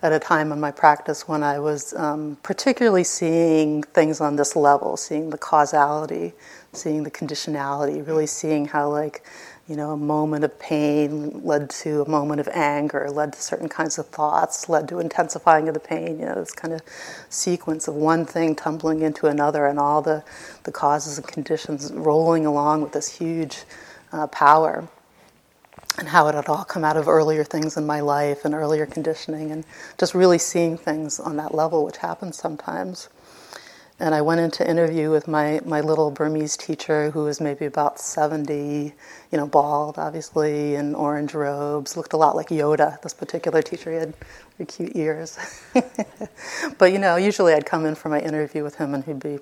[0.00, 4.56] at a time in my practice when I was um, particularly seeing things on this
[4.56, 6.32] level, seeing the causality,
[6.72, 9.22] seeing the conditionality, really seeing how, like,
[9.68, 13.68] you know, a moment of pain led to a moment of anger, led to certain
[13.68, 16.80] kinds of thoughts, led to intensifying of the pain, you know, this kind of
[17.28, 20.24] sequence of one thing tumbling into another and all the,
[20.64, 23.64] the causes and conditions rolling along with this huge
[24.12, 24.88] uh, power
[25.98, 28.86] and how it had all come out of earlier things in my life and earlier
[28.86, 29.64] conditioning, and
[29.98, 33.08] just really seeing things on that level, which happens sometimes.
[33.98, 37.98] And I went into interview with my, my little Burmese teacher, who was maybe about
[37.98, 38.92] 70,
[39.32, 43.90] you know, bald, obviously, in orange robes, looked a lot like Yoda, this particular teacher.
[43.90, 44.14] He had
[44.68, 45.38] cute ears.
[46.78, 49.38] but, you know, usually I'd come in for my interview with him, and he'd be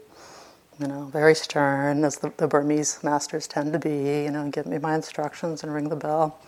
[0.81, 4.67] you know, very stern, as the, the, Burmese masters tend to be, you know, give
[4.67, 6.39] me my instructions and ring the bell.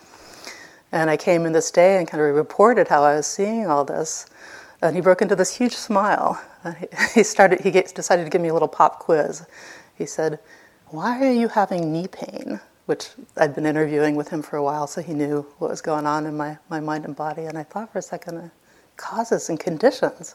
[0.92, 3.84] And I came in this day and kind of reported how I was seeing all
[3.84, 4.26] this.
[4.82, 6.40] And he broke into this huge smile.
[6.64, 9.46] Uh, he, he started, he get, decided to give me a little pop quiz.
[9.96, 10.38] He said,
[10.88, 12.60] Why are you having knee pain?
[12.86, 16.06] Which I'd been interviewing with him for a while, so he knew what was going
[16.06, 17.42] on in my, my mind and body.
[17.44, 18.48] And I thought for a second, uh,
[18.96, 20.34] causes and conditions.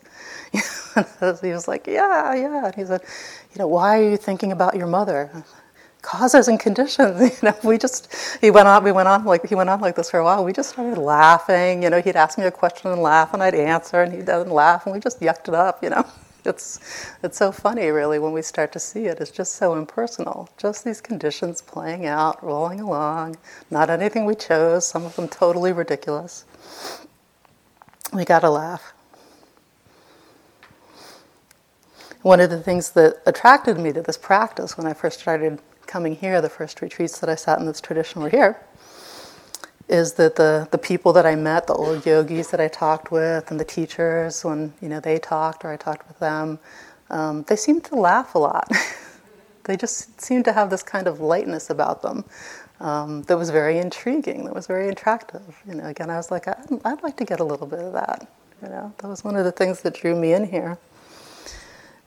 [1.42, 2.66] he was like, yeah, yeah.
[2.68, 3.02] And he said,
[3.54, 5.46] you know, why are you thinking about your mother?
[6.02, 7.20] Causes and conditions.
[7.44, 8.84] You know, we just he went on.
[8.84, 10.44] We went on like he went on like this for a while.
[10.46, 11.84] We just started laughing.
[11.84, 14.86] You know, he'd ask me a question and laugh, and I'd answer, and he'd laugh,
[14.86, 15.84] and we just yucked it up.
[15.84, 16.08] You know,
[16.46, 16.80] it's
[17.24, 19.20] it's so funny, really, when we start to see it.
[19.22, 20.50] It's just so impersonal.
[20.58, 23.38] Just these conditions playing out, rolling along.
[23.72, 24.88] Not anything we chose.
[24.88, 26.46] Some of them totally ridiculous
[28.14, 28.94] we got to laugh.
[32.22, 36.16] One of the things that attracted me to this practice when I first started coming
[36.16, 38.62] here, the first retreats that I sat in this tradition were here,
[39.90, 43.50] is that the, the people that I met, the old yogis that I talked with,
[43.50, 46.60] and the teachers, when you know they talked or I talked with them,
[47.10, 48.70] um, they seemed to laugh a lot.
[49.64, 52.24] they just seemed to have this kind of lightness about them
[52.80, 55.60] um, that was very intriguing, that was very attractive.
[55.68, 57.94] You know, again, I was like, I'd, I'd like to get a little bit of
[57.94, 58.28] that.
[58.62, 60.78] You know, that was one of the things that drew me in here.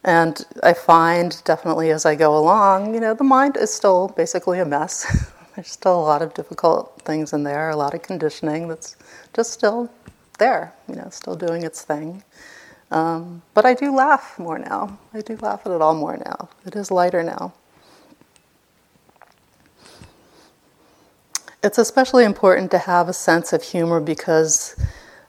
[0.05, 4.61] And I find definitely as I go along, you know, the mind is still basically
[4.61, 5.33] a mess.
[5.55, 8.97] There's still a lot of difficult things in there, a lot of conditioning that's
[9.33, 9.91] just still
[10.39, 12.23] there, you know, still doing its thing.
[12.91, 14.99] Um, but I do laugh more now.
[15.15, 16.51] I do laugh at it all more now.
[16.67, 17.55] It is lighter now.
[21.63, 24.77] It's especially important to have a sense of humor because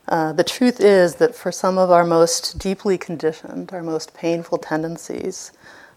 [0.07, 4.59] uh, the truth is that for some of our most deeply conditioned, our most painful
[4.59, 5.51] tendencies,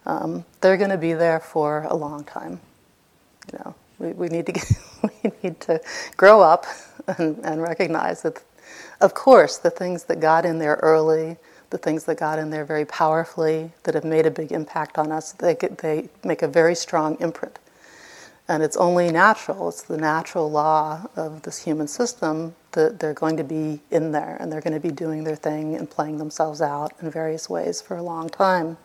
[0.06, 2.60] um, they're going to be there for a long time.
[3.52, 5.80] You know, we, we need to get, we need to
[6.16, 6.64] grow up
[7.18, 8.42] and, and recognize that,
[9.00, 11.36] of course, the things that got in there early,
[11.70, 15.12] the things that got in there very powerfully, that have made a big impact on
[15.12, 17.58] us, they, they make a very strong imprint.
[18.48, 23.36] And it's only natural, it's the natural law of this human system that they're going
[23.36, 26.62] to be in there and they're going to be doing their thing and playing themselves
[26.62, 28.78] out in various ways for a long time.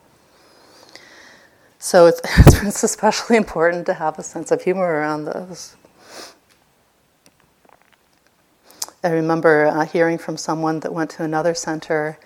[1.79, 2.21] So it's,
[2.63, 5.75] it's especially important to have a sense of humor around those.
[9.03, 12.17] I remember uh, hearing from someone that went to another center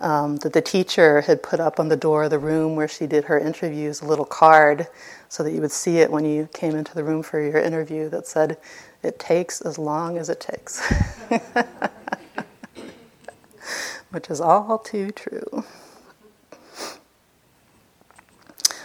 [0.00, 3.06] um, that the teacher had put up on the door of the room where she
[3.06, 4.86] did her interviews a little card
[5.28, 8.08] so that you would see it when you came into the room for your interview
[8.10, 8.58] that said,
[9.02, 10.80] It takes as long as it takes.
[14.10, 15.64] Which is all too true.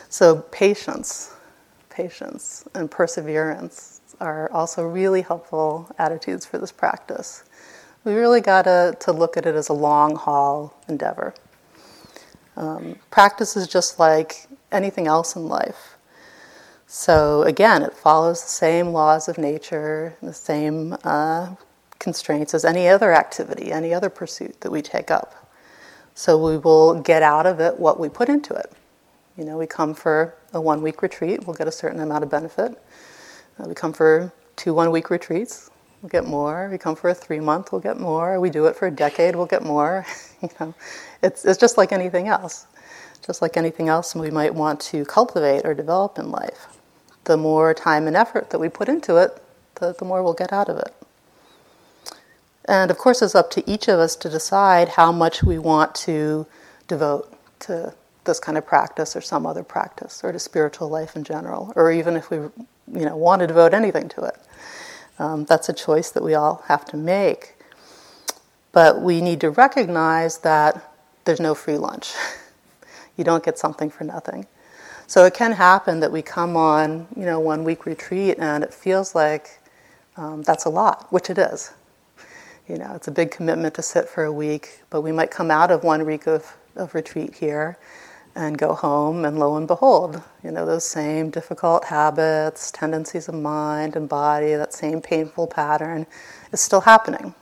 [0.10, 1.34] So, patience,
[1.90, 7.44] patience, and perseverance are also really helpful attitudes for this practice.
[8.06, 11.34] We really got to, to look at it as a long haul endeavor.
[12.58, 15.98] Um, practice is just like anything else in life.
[16.86, 21.56] So, again, it follows the same laws of nature, the same uh,
[21.98, 25.50] constraints as any other activity, any other pursuit that we take up.
[26.14, 28.72] So, we will get out of it what we put into it.
[29.38, 32.30] You know, we come for a one week retreat, we'll get a certain amount of
[32.30, 32.80] benefit.
[33.58, 35.72] Uh, we come for two one week retreats,
[36.04, 36.70] we'll get more.
[36.70, 38.40] We come for a three month, we'll get more.
[38.40, 40.06] We do it for a decade, we'll get more.
[40.44, 40.76] you know,
[41.24, 42.68] it's, it's just like anything else.
[43.26, 46.68] Just like anything else we might want to cultivate or develop in life.
[47.24, 49.42] The more time and effort that we put into it,
[49.76, 50.94] the, the more we'll get out of it.
[52.66, 55.96] And of course, it's up to each of us to decide how much we want
[55.96, 56.46] to
[56.88, 57.94] devote to
[58.26, 61.92] this kind of practice or some other practice or to spiritual life in general, or
[61.92, 64.38] even if we you know, want to devote anything to it.
[65.20, 67.56] Um, that's a choice that we all have to make.
[68.72, 70.94] But we need to recognize that
[71.26, 72.14] there's no free lunch.
[73.18, 74.48] you don't get something for nothing.
[75.08, 78.74] So it can happen that we come on, you know, one week retreat and it
[78.74, 79.60] feels like
[80.18, 81.72] um, that's a lot, which it is.
[82.68, 85.52] You know, it's a big commitment to sit for a week, but we might come
[85.52, 87.78] out of one week of, of retreat here
[88.36, 93.36] and go home, and lo and behold, you know, those same difficult habits, tendencies of
[93.36, 96.08] mind and body, that same painful pattern
[96.52, 97.36] is still happening.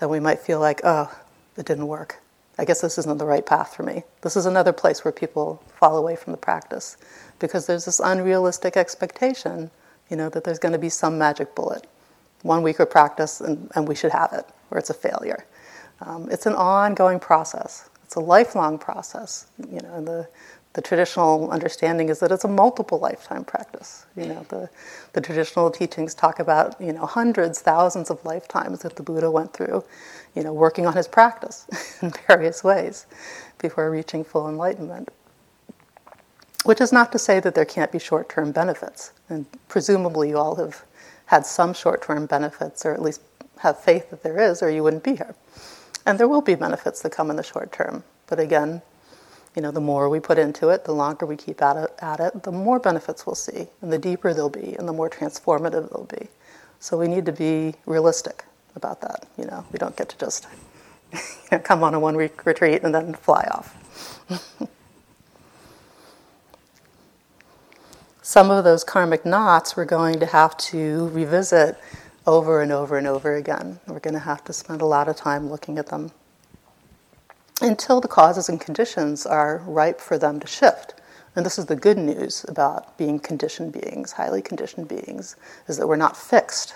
[0.00, 1.12] And we might feel like, oh,
[1.56, 2.20] it didn't work.
[2.58, 4.04] I guess this isn't the right path for me.
[4.22, 6.96] This is another place where people fall away from the practice
[7.38, 9.70] because there's this unrealistic expectation,
[10.08, 11.86] you know, that there's going to be some magic bullet.
[12.42, 15.44] One week of practice and, and we should have it, or it's a failure.
[16.00, 17.88] Um, it's an ongoing process.
[18.06, 19.48] It's a lifelong process.
[19.70, 20.28] You know, the
[20.76, 24.04] the traditional understanding is that it's a multiple lifetime practice.
[24.14, 24.68] You know, the,
[25.14, 29.54] the traditional teachings talk about, you know, hundreds, thousands of lifetimes that the Buddha went
[29.54, 29.82] through,
[30.34, 31.66] you know, working on his practice
[32.02, 33.06] in various ways
[33.56, 35.08] before reaching full enlightenment.
[36.64, 39.12] Which is not to say that there can't be short term benefits.
[39.30, 40.84] And presumably you all have
[41.24, 43.22] had some short term benefits, or at least
[43.60, 45.34] have faith that there is, or you wouldn't be here.
[46.06, 48.04] And there will be benefits that come in the short term.
[48.28, 48.80] But again,
[49.56, 52.20] you know, the more we put into it, the longer we keep at it, at
[52.20, 55.90] it, the more benefits we'll see, and the deeper they'll be, and the more transformative
[55.90, 56.28] they'll be.
[56.78, 58.44] So we need to be realistic
[58.76, 59.26] about that.
[59.36, 60.46] You know, we don't get to just
[61.12, 61.18] you
[61.50, 63.74] know, come on a one-week retreat and then fly off.
[68.22, 71.78] Some of those karmic knots we're going to have to revisit
[72.26, 73.80] over and over and over again.
[73.86, 76.10] We're going to have to spend a lot of time looking at them.
[77.62, 80.94] until the causes and conditions are ripe for them to shift.
[81.36, 85.36] And this is the good news about being conditioned beings, highly conditioned beings,
[85.68, 86.74] is that we're not fixed.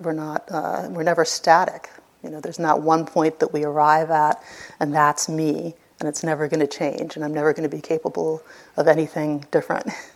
[0.00, 0.44] We're not.
[0.50, 1.90] Uh, we're never static.
[2.24, 4.42] You know, there's not one point that we arrive at,
[4.80, 7.82] and that's me, and it's never going to change, and I'm never going to be
[7.82, 8.42] capable
[8.76, 9.88] of anything different.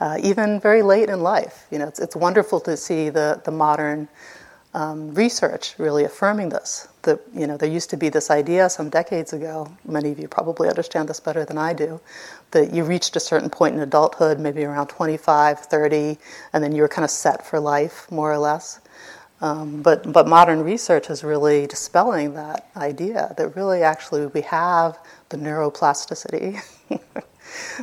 [0.00, 3.50] Uh, even very late in life, you know, it's, it's wonderful to see the the
[3.50, 4.08] modern
[4.74, 6.88] um, research really affirming this.
[7.02, 9.72] That you know, there used to be this idea some decades ago.
[9.84, 12.00] Many of you probably understand this better than I do.
[12.52, 16.18] That you reached a certain point in adulthood, maybe around 25, 30,
[16.52, 18.80] and then you were kind of set for life, more or less.
[19.40, 23.34] Um, but but modern research is really dispelling that idea.
[23.36, 26.60] That really, actually, we have the neuroplasticity.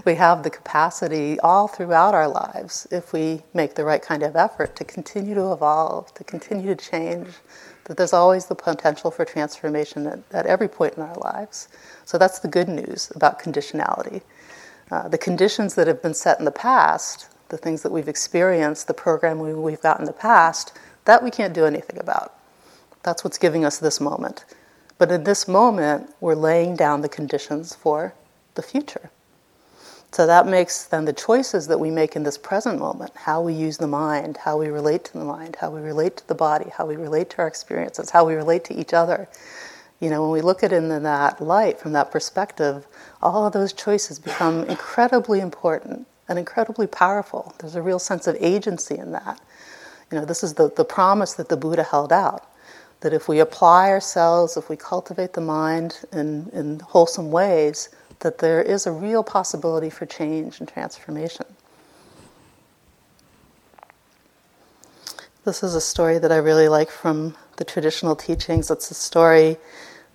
[0.06, 4.36] we have the capacity all throughout our lives, if we make the right kind of
[4.36, 7.28] effort, to continue to evolve, to continue to change,
[7.86, 11.68] that there's always the potential for transformation at, at every point in our lives.
[12.04, 14.22] So that's the good news about conditionality.
[14.92, 18.88] Uh, the conditions that have been set in the past, the things that we've experienced,
[18.88, 22.34] the program we, we've got in the past, that we can't do anything about.
[23.04, 24.46] That's what's giving us this moment.
[24.98, 28.14] But in this moment, we're laying down the conditions for
[28.56, 29.12] the future.
[30.16, 33.54] So that makes then the choices that we make in this present moment, how we
[33.54, 36.70] use the mind, how we relate to the mind, how we relate to the body,
[36.70, 39.28] how we relate to our experiences, how we relate to each other.
[40.00, 42.88] You know, when we look at it in that light, from that perspective,
[43.22, 47.54] all of those choices become incredibly important and incredibly powerful.
[47.60, 49.42] There's a real sense of agency in that.
[50.14, 52.48] You know, this is the, the promise that the Buddha held out
[53.02, 57.90] that if we apply ourselves, if we cultivate the mind in, in wholesome ways,
[58.26, 61.46] that there is a real possibility for change and transformation.
[65.44, 68.72] This is a story that I really like from the traditional teachings.
[68.72, 69.58] It's the story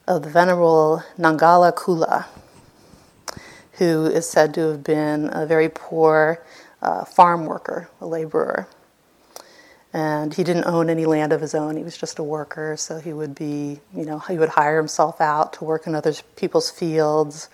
[0.08, 2.26] of the Venerable Nangala Kula,
[3.74, 6.42] who is said to have been a very poor
[6.82, 8.66] uh, farm worker, a laborer.
[9.92, 11.76] And he didn't own any land of his own.
[11.76, 15.20] He was just a worker, so he would be, you know, he would hire himself
[15.20, 17.48] out to work in other people's fields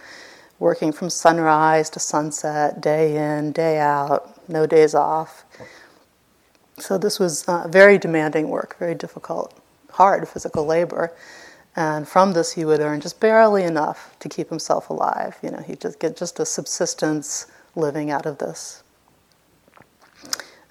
[0.58, 5.44] working from sunrise to sunset, day in, day out, no days off.
[6.78, 9.58] So this was uh, very demanding work, very difficult,
[9.90, 11.12] hard physical labor.
[11.74, 15.36] And from this, he would earn just barely enough to keep himself alive.
[15.42, 18.82] You know, he'd just get just a subsistence living out of this.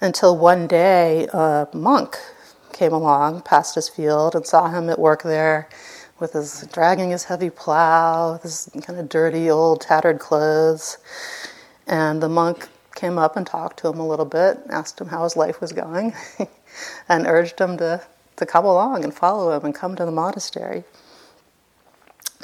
[0.00, 2.16] Until one day, a monk
[2.72, 5.68] came along past his field and saw him at work there
[6.18, 10.98] with his dragging his heavy plow, with his kind of dirty old tattered clothes.
[11.86, 15.24] And the monk came up and talked to him a little bit, asked him how
[15.24, 16.14] his life was going,
[17.08, 18.02] and urged him to,
[18.36, 20.84] to come along and follow him and come to the monastery.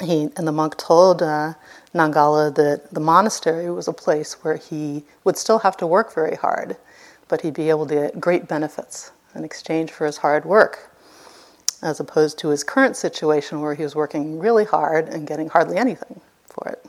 [0.01, 1.53] He, and the monk told uh,
[1.93, 6.35] Nangala that the monastery was a place where he would still have to work very
[6.35, 6.77] hard,
[7.27, 10.92] but he'd be able to get great benefits in exchange for his hard work
[11.83, 15.77] as opposed to his current situation where he was working really hard and getting hardly
[15.77, 16.85] anything for it.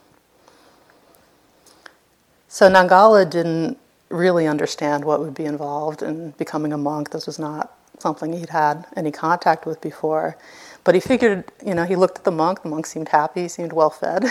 [2.48, 3.76] So Nangala didn't
[4.08, 7.10] really understand what would be involved in becoming a monk.
[7.10, 10.36] This was not something he'd had any contact with before.
[10.84, 13.48] But he figured, you know, he looked at the monk, the monk seemed happy, he
[13.48, 14.26] seemed well fed.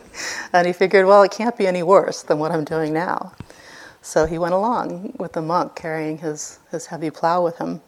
[0.52, 3.32] and he figured, well, it can't be any worse than what I'm doing now.
[4.02, 7.80] So he went along with the monk carrying his, his heavy plow with him,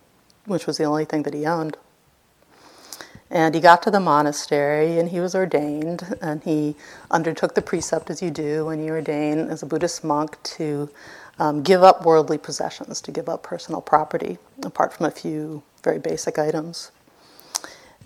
[0.47, 1.77] which was the only thing that he owned.
[3.31, 6.77] And he got to the monastery and he was ordained, and he
[7.11, 10.91] undertook the precept as you do when you ordain as a Buddhist monk to
[11.39, 15.99] um, give up worldly possessions, to give up personal property, apart from a few very
[15.99, 16.93] basic items.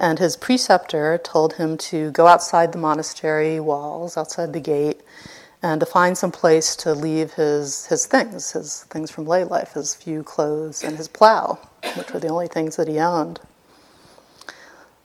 [0.00, 5.00] And his preceptor told him to go outside the monastery walls, outside the gate,
[5.60, 9.72] and to find some place to leave his, his things, his things from lay life,
[9.72, 11.58] his few clothes and his plow,
[11.96, 13.40] which were the only things that he owned.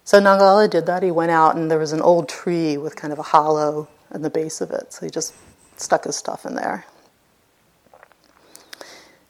[0.06, 1.04] So Nangala did that.
[1.04, 4.22] He went out, and there was an old tree with kind of a hollow in
[4.22, 4.92] the base of it.
[4.94, 5.34] So he just
[5.78, 6.86] stuck his stuff in there.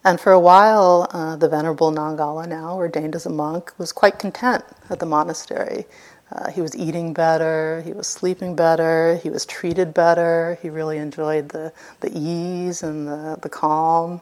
[0.03, 4.19] And for a while, uh, the Venerable Nangala, now ordained as a monk, was quite
[4.19, 5.85] content at the monastery.
[6.29, 10.57] Uh, he was eating better, he was sleeping better, he was treated better.
[10.61, 11.71] He really enjoyed the,
[12.01, 14.21] the ease and the, the calm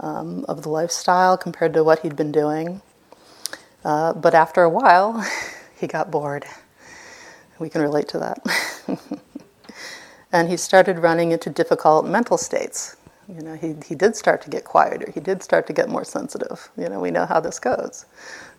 [0.00, 2.80] um, of the lifestyle compared to what he'd been doing.
[3.84, 5.24] Uh, but after a while,
[5.82, 6.46] he got bored.
[7.58, 8.38] We can relate to that.
[10.32, 12.96] and he started running into difficult mental states.
[13.28, 15.10] You know, he, he did start to get quieter.
[15.12, 16.70] He did start to get more sensitive.
[16.78, 18.06] You know, we know how this goes.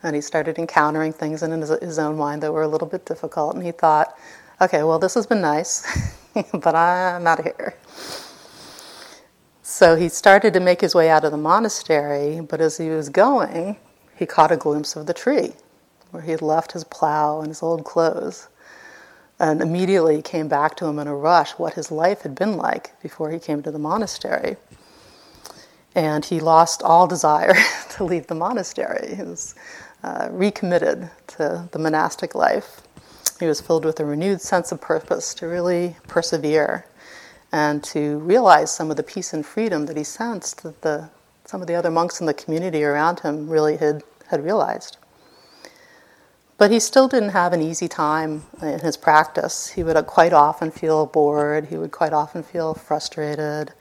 [0.03, 3.05] And he started encountering things in his, his own mind that were a little bit
[3.05, 3.55] difficult.
[3.55, 4.17] And he thought,
[4.59, 5.85] okay, well, this has been nice,
[6.53, 7.75] but I'm out of here.
[9.61, 13.07] So he started to make his way out of the monastery, but as he was
[13.07, 13.77] going,
[14.13, 15.53] he caught a glimpse of the tree
[16.13, 18.47] where he had left his plow and his old clothes.
[19.39, 22.99] And immediately came back to him in a rush what his life had been like
[23.01, 24.57] before he came to the monastery.
[25.95, 27.55] And he lost all desire
[27.89, 29.15] to leave the monastery.
[29.15, 29.55] He was
[30.03, 32.81] uh, recommitted to the monastic life.
[33.39, 36.85] He was filled with a renewed sense of purpose to really persevere
[37.51, 41.09] and to realize some of the peace and freedom that he sensed that the,
[41.45, 44.97] some of the other monks in the community around him really had, had realized.
[46.57, 49.69] But he still didn't have an easy time in his practice.
[49.69, 53.73] He would quite often feel bored, he would quite often feel frustrated.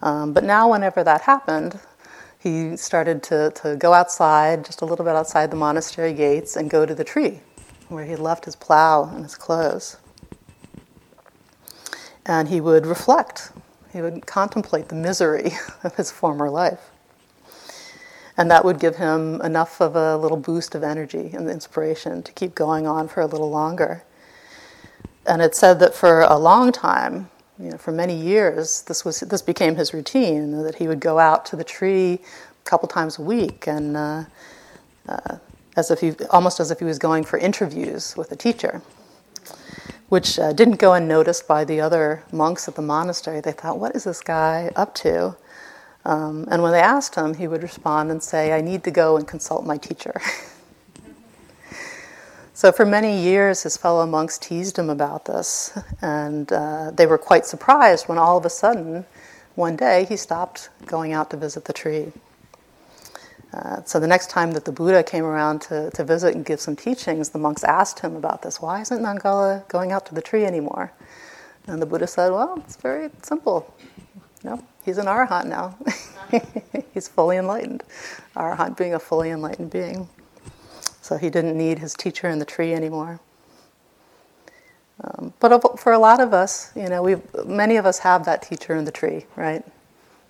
[0.00, 1.78] Um, but now, whenever that happened,
[2.38, 6.70] he started to, to go outside, just a little bit outside the monastery gates, and
[6.70, 7.40] go to the tree
[7.88, 9.96] where he left his plow and his clothes.
[12.24, 13.50] And he would reflect,
[13.92, 15.52] he would contemplate the misery
[15.82, 16.90] of his former life.
[18.38, 22.32] And that would give him enough of a little boost of energy and inspiration to
[22.32, 24.04] keep going on for a little longer.
[25.26, 29.20] And it said that for a long time, you know, for many years, this was
[29.20, 30.62] this became his routine.
[30.62, 34.24] That he would go out to the tree a couple times a week, and uh,
[35.08, 35.38] uh,
[35.76, 38.80] as if he almost as if he was going for interviews with a teacher,
[40.08, 43.40] which uh, didn't go unnoticed by the other monks at the monastery.
[43.40, 45.36] They thought, "What is this guy up to?"
[46.08, 49.16] Um, and when they asked him, he would respond and say, "I need to go
[49.16, 50.14] and consult my teacher."
[52.58, 57.16] So, for many years, his fellow monks teased him about this, and uh, they were
[57.16, 59.06] quite surprised when all of a sudden,
[59.54, 62.10] one day, he stopped going out to visit the tree.
[63.52, 66.60] Uh, so, the next time that the Buddha came around to, to visit and give
[66.60, 68.60] some teachings, the monks asked him about this.
[68.60, 70.92] Why isn't Nangala going out to the tree anymore?
[71.68, 73.72] And the Buddha said, Well, it's very simple.
[74.42, 75.76] No, he's an arahant now.
[76.94, 77.82] he's fully enlightened.
[78.34, 80.08] Arahant being a fully enlightened being.
[81.02, 83.20] So he didn't need his teacher in the tree anymore.
[85.04, 88.42] Um, but for a lot of us, you know, we many of us have that
[88.42, 89.62] teacher in the tree, right?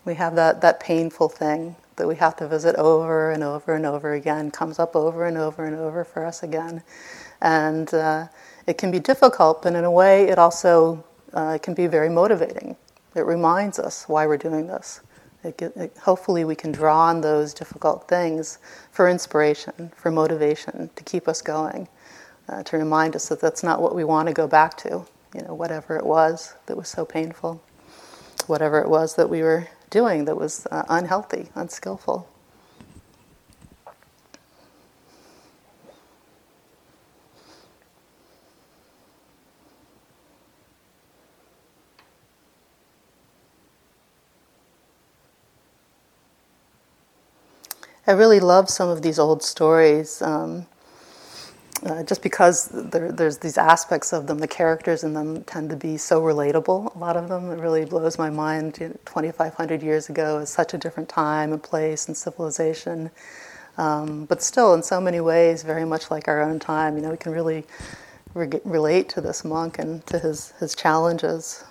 [0.04, 3.86] We have that, that painful thing that we have to visit over and over and
[3.86, 6.82] over again, comes up over and over and over for us again.
[7.40, 8.26] And uh,
[8.66, 12.76] it can be difficult, but in a way, it also uh, can be very motivating.
[13.18, 15.00] It reminds us why we're doing this.
[15.42, 18.58] It, it, hopefully, we can draw on those difficult things
[18.92, 21.88] for inspiration, for motivation, to keep us going,
[22.48, 25.04] uh, to remind us that that's not what we want to go back to.
[25.34, 27.60] You know, whatever it was that was so painful,
[28.46, 32.28] whatever it was that we were doing that was uh, unhealthy, unskillful.
[48.08, 50.22] I really love some of these old stories.
[50.22, 50.66] Um,
[51.84, 55.76] uh, just because there, there's these aspects of them, the characters in them tend to
[55.76, 56.96] be so relatable.
[56.96, 58.78] A lot of them, it really blows my mind.
[58.80, 63.10] You know, 2,500 years ago is such a different time and place and civilization,
[63.76, 66.96] um, but still, in so many ways, very much like our own time.
[66.96, 67.66] You know, we can really
[68.32, 71.62] re- relate to this monk and to his his challenges.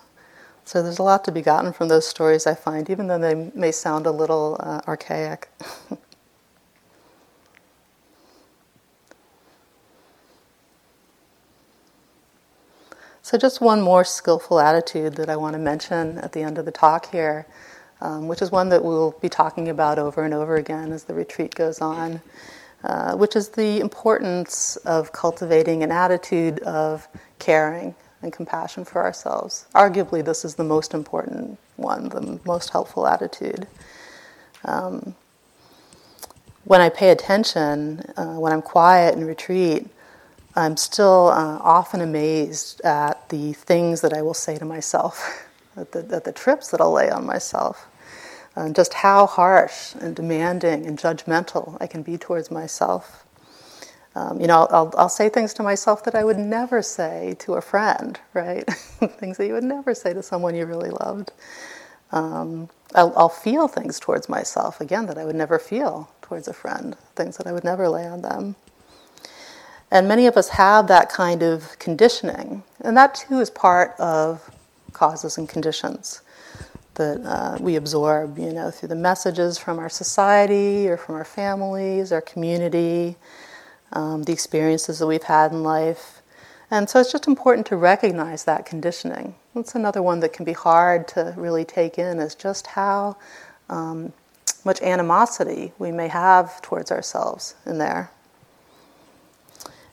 [0.65, 2.45] So there's a lot to be gotten from those stories.
[2.45, 5.49] I find, even though they may sound a little uh, archaic.
[13.27, 16.63] So, just one more skillful attitude that I want to mention at the end of
[16.63, 17.45] the talk here,
[17.99, 21.13] um, which is one that we'll be talking about over and over again as the
[21.13, 22.21] retreat goes on,
[22.85, 27.05] uh, which is the importance of cultivating an attitude of
[27.37, 29.65] caring and compassion for ourselves.
[29.75, 33.67] Arguably, this is the most important one, the most helpful attitude.
[34.63, 35.15] Um,
[36.63, 39.85] when I pay attention, uh, when I'm quiet and retreat,
[40.57, 45.47] I'm still uh, often amazed at the things that I will say to myself,
[45.77, 47.85] at the, at the trips that I'll lay on myself,
[48.55, 53.23] and just how harsh and demanding and judgmental I can be towards myself.
[54.15, 57.53] Um, you know, I'll, I'll, say things to myself that I would never say to
[57.53, 58.65] a friend, right?
[59.19, 61.33] things that you would never say to someone you really loved.
[62.11, 66.53] Um, I'll, I'll, feel things towards myself, again, that I would never feel towards a
[66.53, 68.55] friend, things that I would never lay on them.
[69.91, 72.63] And many of us have that kind of conditioning.
[72.81, 74.49] And that too is part of
[74.93, 76.21] causes and conditions
[76.95, 81.23] that uh, we absorb, you know, through the messages from our society or from our
[81.23, 83.15] families, our community,
[83.93, 86.21] um, the experiences that we've had in life.
[86.69, 89.35] And so it's just important to recognize that conditioning.
[89.55, 93.15] That's another one that can be hard to really take in is just how
[93.69, 94.11] um,
[94.65, 98.11] much animosity we may have towards ourselves in there.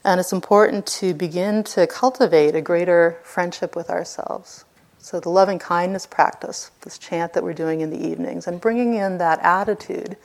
[0.04, 4.64] And it's important to begin to cultivate a greater friendship with ourselves.
[4.98, 8.94] So, the loving kindness practice, this chant that we're doing in the evenings, and bringing
[8.94, 10.16] in that attitude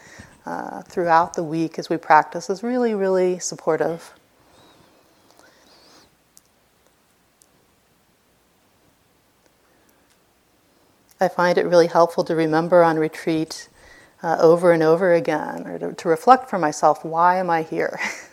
[0.45, 4.13] uh, throughout the week as we practice is really, really supportive.
[11.21, 13.67] I find it really helpful to remember on retreat
[14.23, 17.99] uh, over and over again, or to, to, reflect for myself why am I here?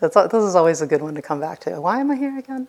[0.00, 1.80] this is always a good one to come back to.
[1.80, 2.68] Why am I here again?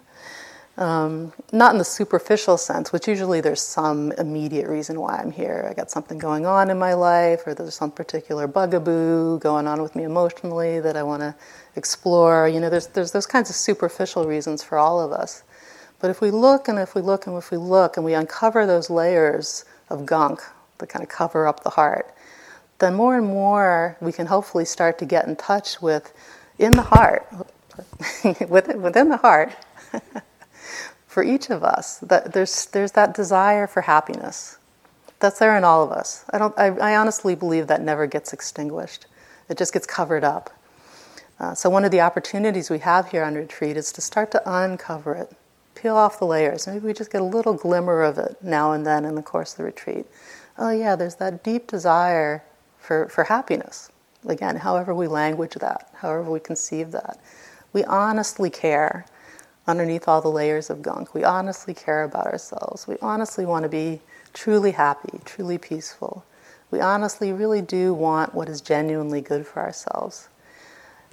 [0.77, 5.67] Um, not in the superficial sense, which usually there's some immediate reason why I'm here.
[5.69, 9.81] I got something going on in my life, or there's some particular bugaboo going on
[9.81, 11.35] with me emotionally that I want to
[11.75, 12.47] explore.
[12.47, 15.43] You know, there's, there's those kinds of superficial reasons for all of us.
[15.99, 18.65] But if we look and if we look and if we look and we uncover
[18.65, 20.41] those layers of gunk
[20.79, 22.13] that kind of cover up the heart,
[22.79, 26.11] then more and more we can hopefully start to get in touch with,
[26.61, 27.27] in the heart,
[28.49, 29.53] within the heart.
[31.11, 34.57] for each of us, that there's, there's that desire for happiness.
[35.19, 36.23] That's there in all of us.
[36.31, 39.07] I, don't, I, I honestly believe that never gets extinguished,
[39.49, 40.49] it just gets covered up.
[41.37, 44.41] Uh, so, one of the opportunities we have here on retreat is to start to
[44.45, 45.35] uncover it,
[45.75, 46.65] peel off the layers.
[46.65, 49.51] Maybe we just get a little glimmer of it now and then in the course
[49.51, 50.05] of the retreat.
[50.57, 52.41] Oh, yeah, there's that deep desire
[52.77, 53.90] for, for happiness.
[54.25, 57.19] Again, however we language that, however we conceive that.
[57.73, 59.05] We honestly care
[59.67, 61.13] underneath all the layers of gunk.
[61.13, 62.87] We honestly care about ourselves.
[62.87, 64.01] We honestly want to be
[64.33, 66.25] truly happy, truly peaceful.
[66.69, 70.29] We honestly really do want what is genuinely good for ourselves.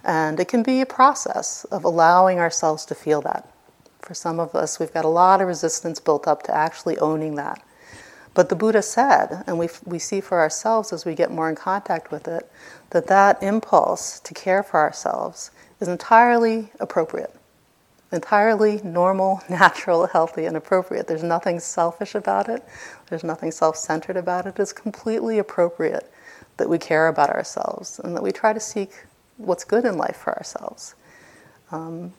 [0.04, 3.52] And it can be a process of allowing ourselves to feel that.
[4.00, 7.34] For some of us, we've got a lot of resistance built up to actually owning
[7.34, 7.62] that.
[8.34, 11.56] But the Buddha said, and we, we see for ourselves as we get more in
[11.56, 12.50] contact with it,
[12.90, 17.34] that that impulse to care for ourselves is entirely appropriate
[18.12, 21.06] entirely normal, natural, healthy, and appropriate.
[21.06, 22.64] There's nothing selfish about it,
[23.08, 24.58] there's nothing self centered about it.
[24.58, 26.10] It's completely appropriate
[26.56, 28.90] that we care about ourselves and that we try to seek
[29.36, 30.94] what's good in life for ourselves.
[31.70, 32.12] Um,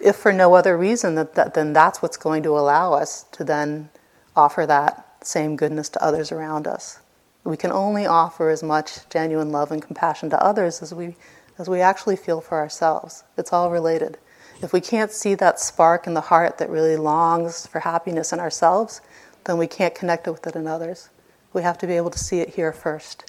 [0.00, 3.44] if for no other reason, that, that, then that's what's going to allow us to
[3.44, 3.90] then
[4.34, 7.00] offer that same goodness to others around us.
[7.48, 11.16] We can only offer as much genuine love and compassion to others as we,
[11.56, 13.24] as we actually feel for ourselves.
[13.38, 14.18] It's all related.
[14.60, 18.38] If we can't see that spark in the heart that really longs for happiness in
[18.38, 19.00] ourselves,
[19.44, 21.08] then we can't connect it with it in others.
[21.54, 23.24] We have to be able to see it here first.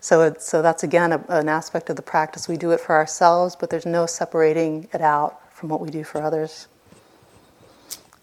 [0.00, 2.48] So, so that's again a, an aspect of the practice.
[2.48, 6.02] We do it for ourselves, but there's no separating it out from what we do
[6.02, 6.66] for others.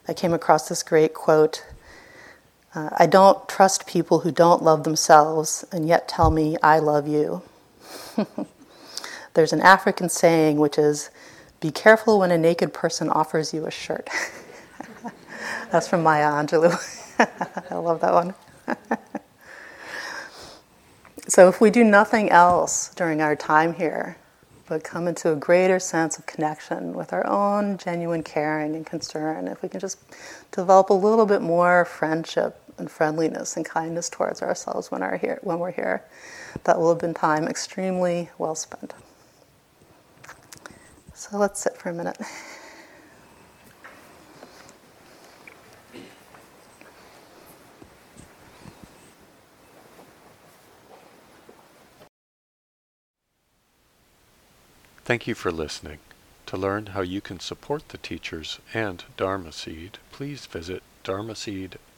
[0.06, 1.64] I came across this great quote
[2.76, 7.08] uh, I don't trust people who don't love themselves and yet tell me, I love
[7.08, 7.44] you.
[9.36, 11.10] There's an African saying which is,
[11.60, 14.10] be careful when a naked person offers you a shirt.
[15.72, 16.76] That's from Maya Angelou.
[17.72, 18.34] I love that one.
[21.28, 24.18] so, if we do nothing else during our time here,
[24.68, 29.48] but come into a greater sense of connection with our own genuine caring and concern,
[29.48, 30.00] if we can just
[30.52, 35.40] develop a little bit more friendship and friendliness and kindness towards ourselves when, our here,
[35.42, 36.04] when we're here,
[36.64, 38.94] that will have been time extremely well spent.
[41.14, 42.18] So let's sit for a minute.
[55.06, 56.00] Thank you for listening.
[56.46, 61.93] To learn how you can support the teachers and Dharma Seed, please visit dharma dharmaseed.org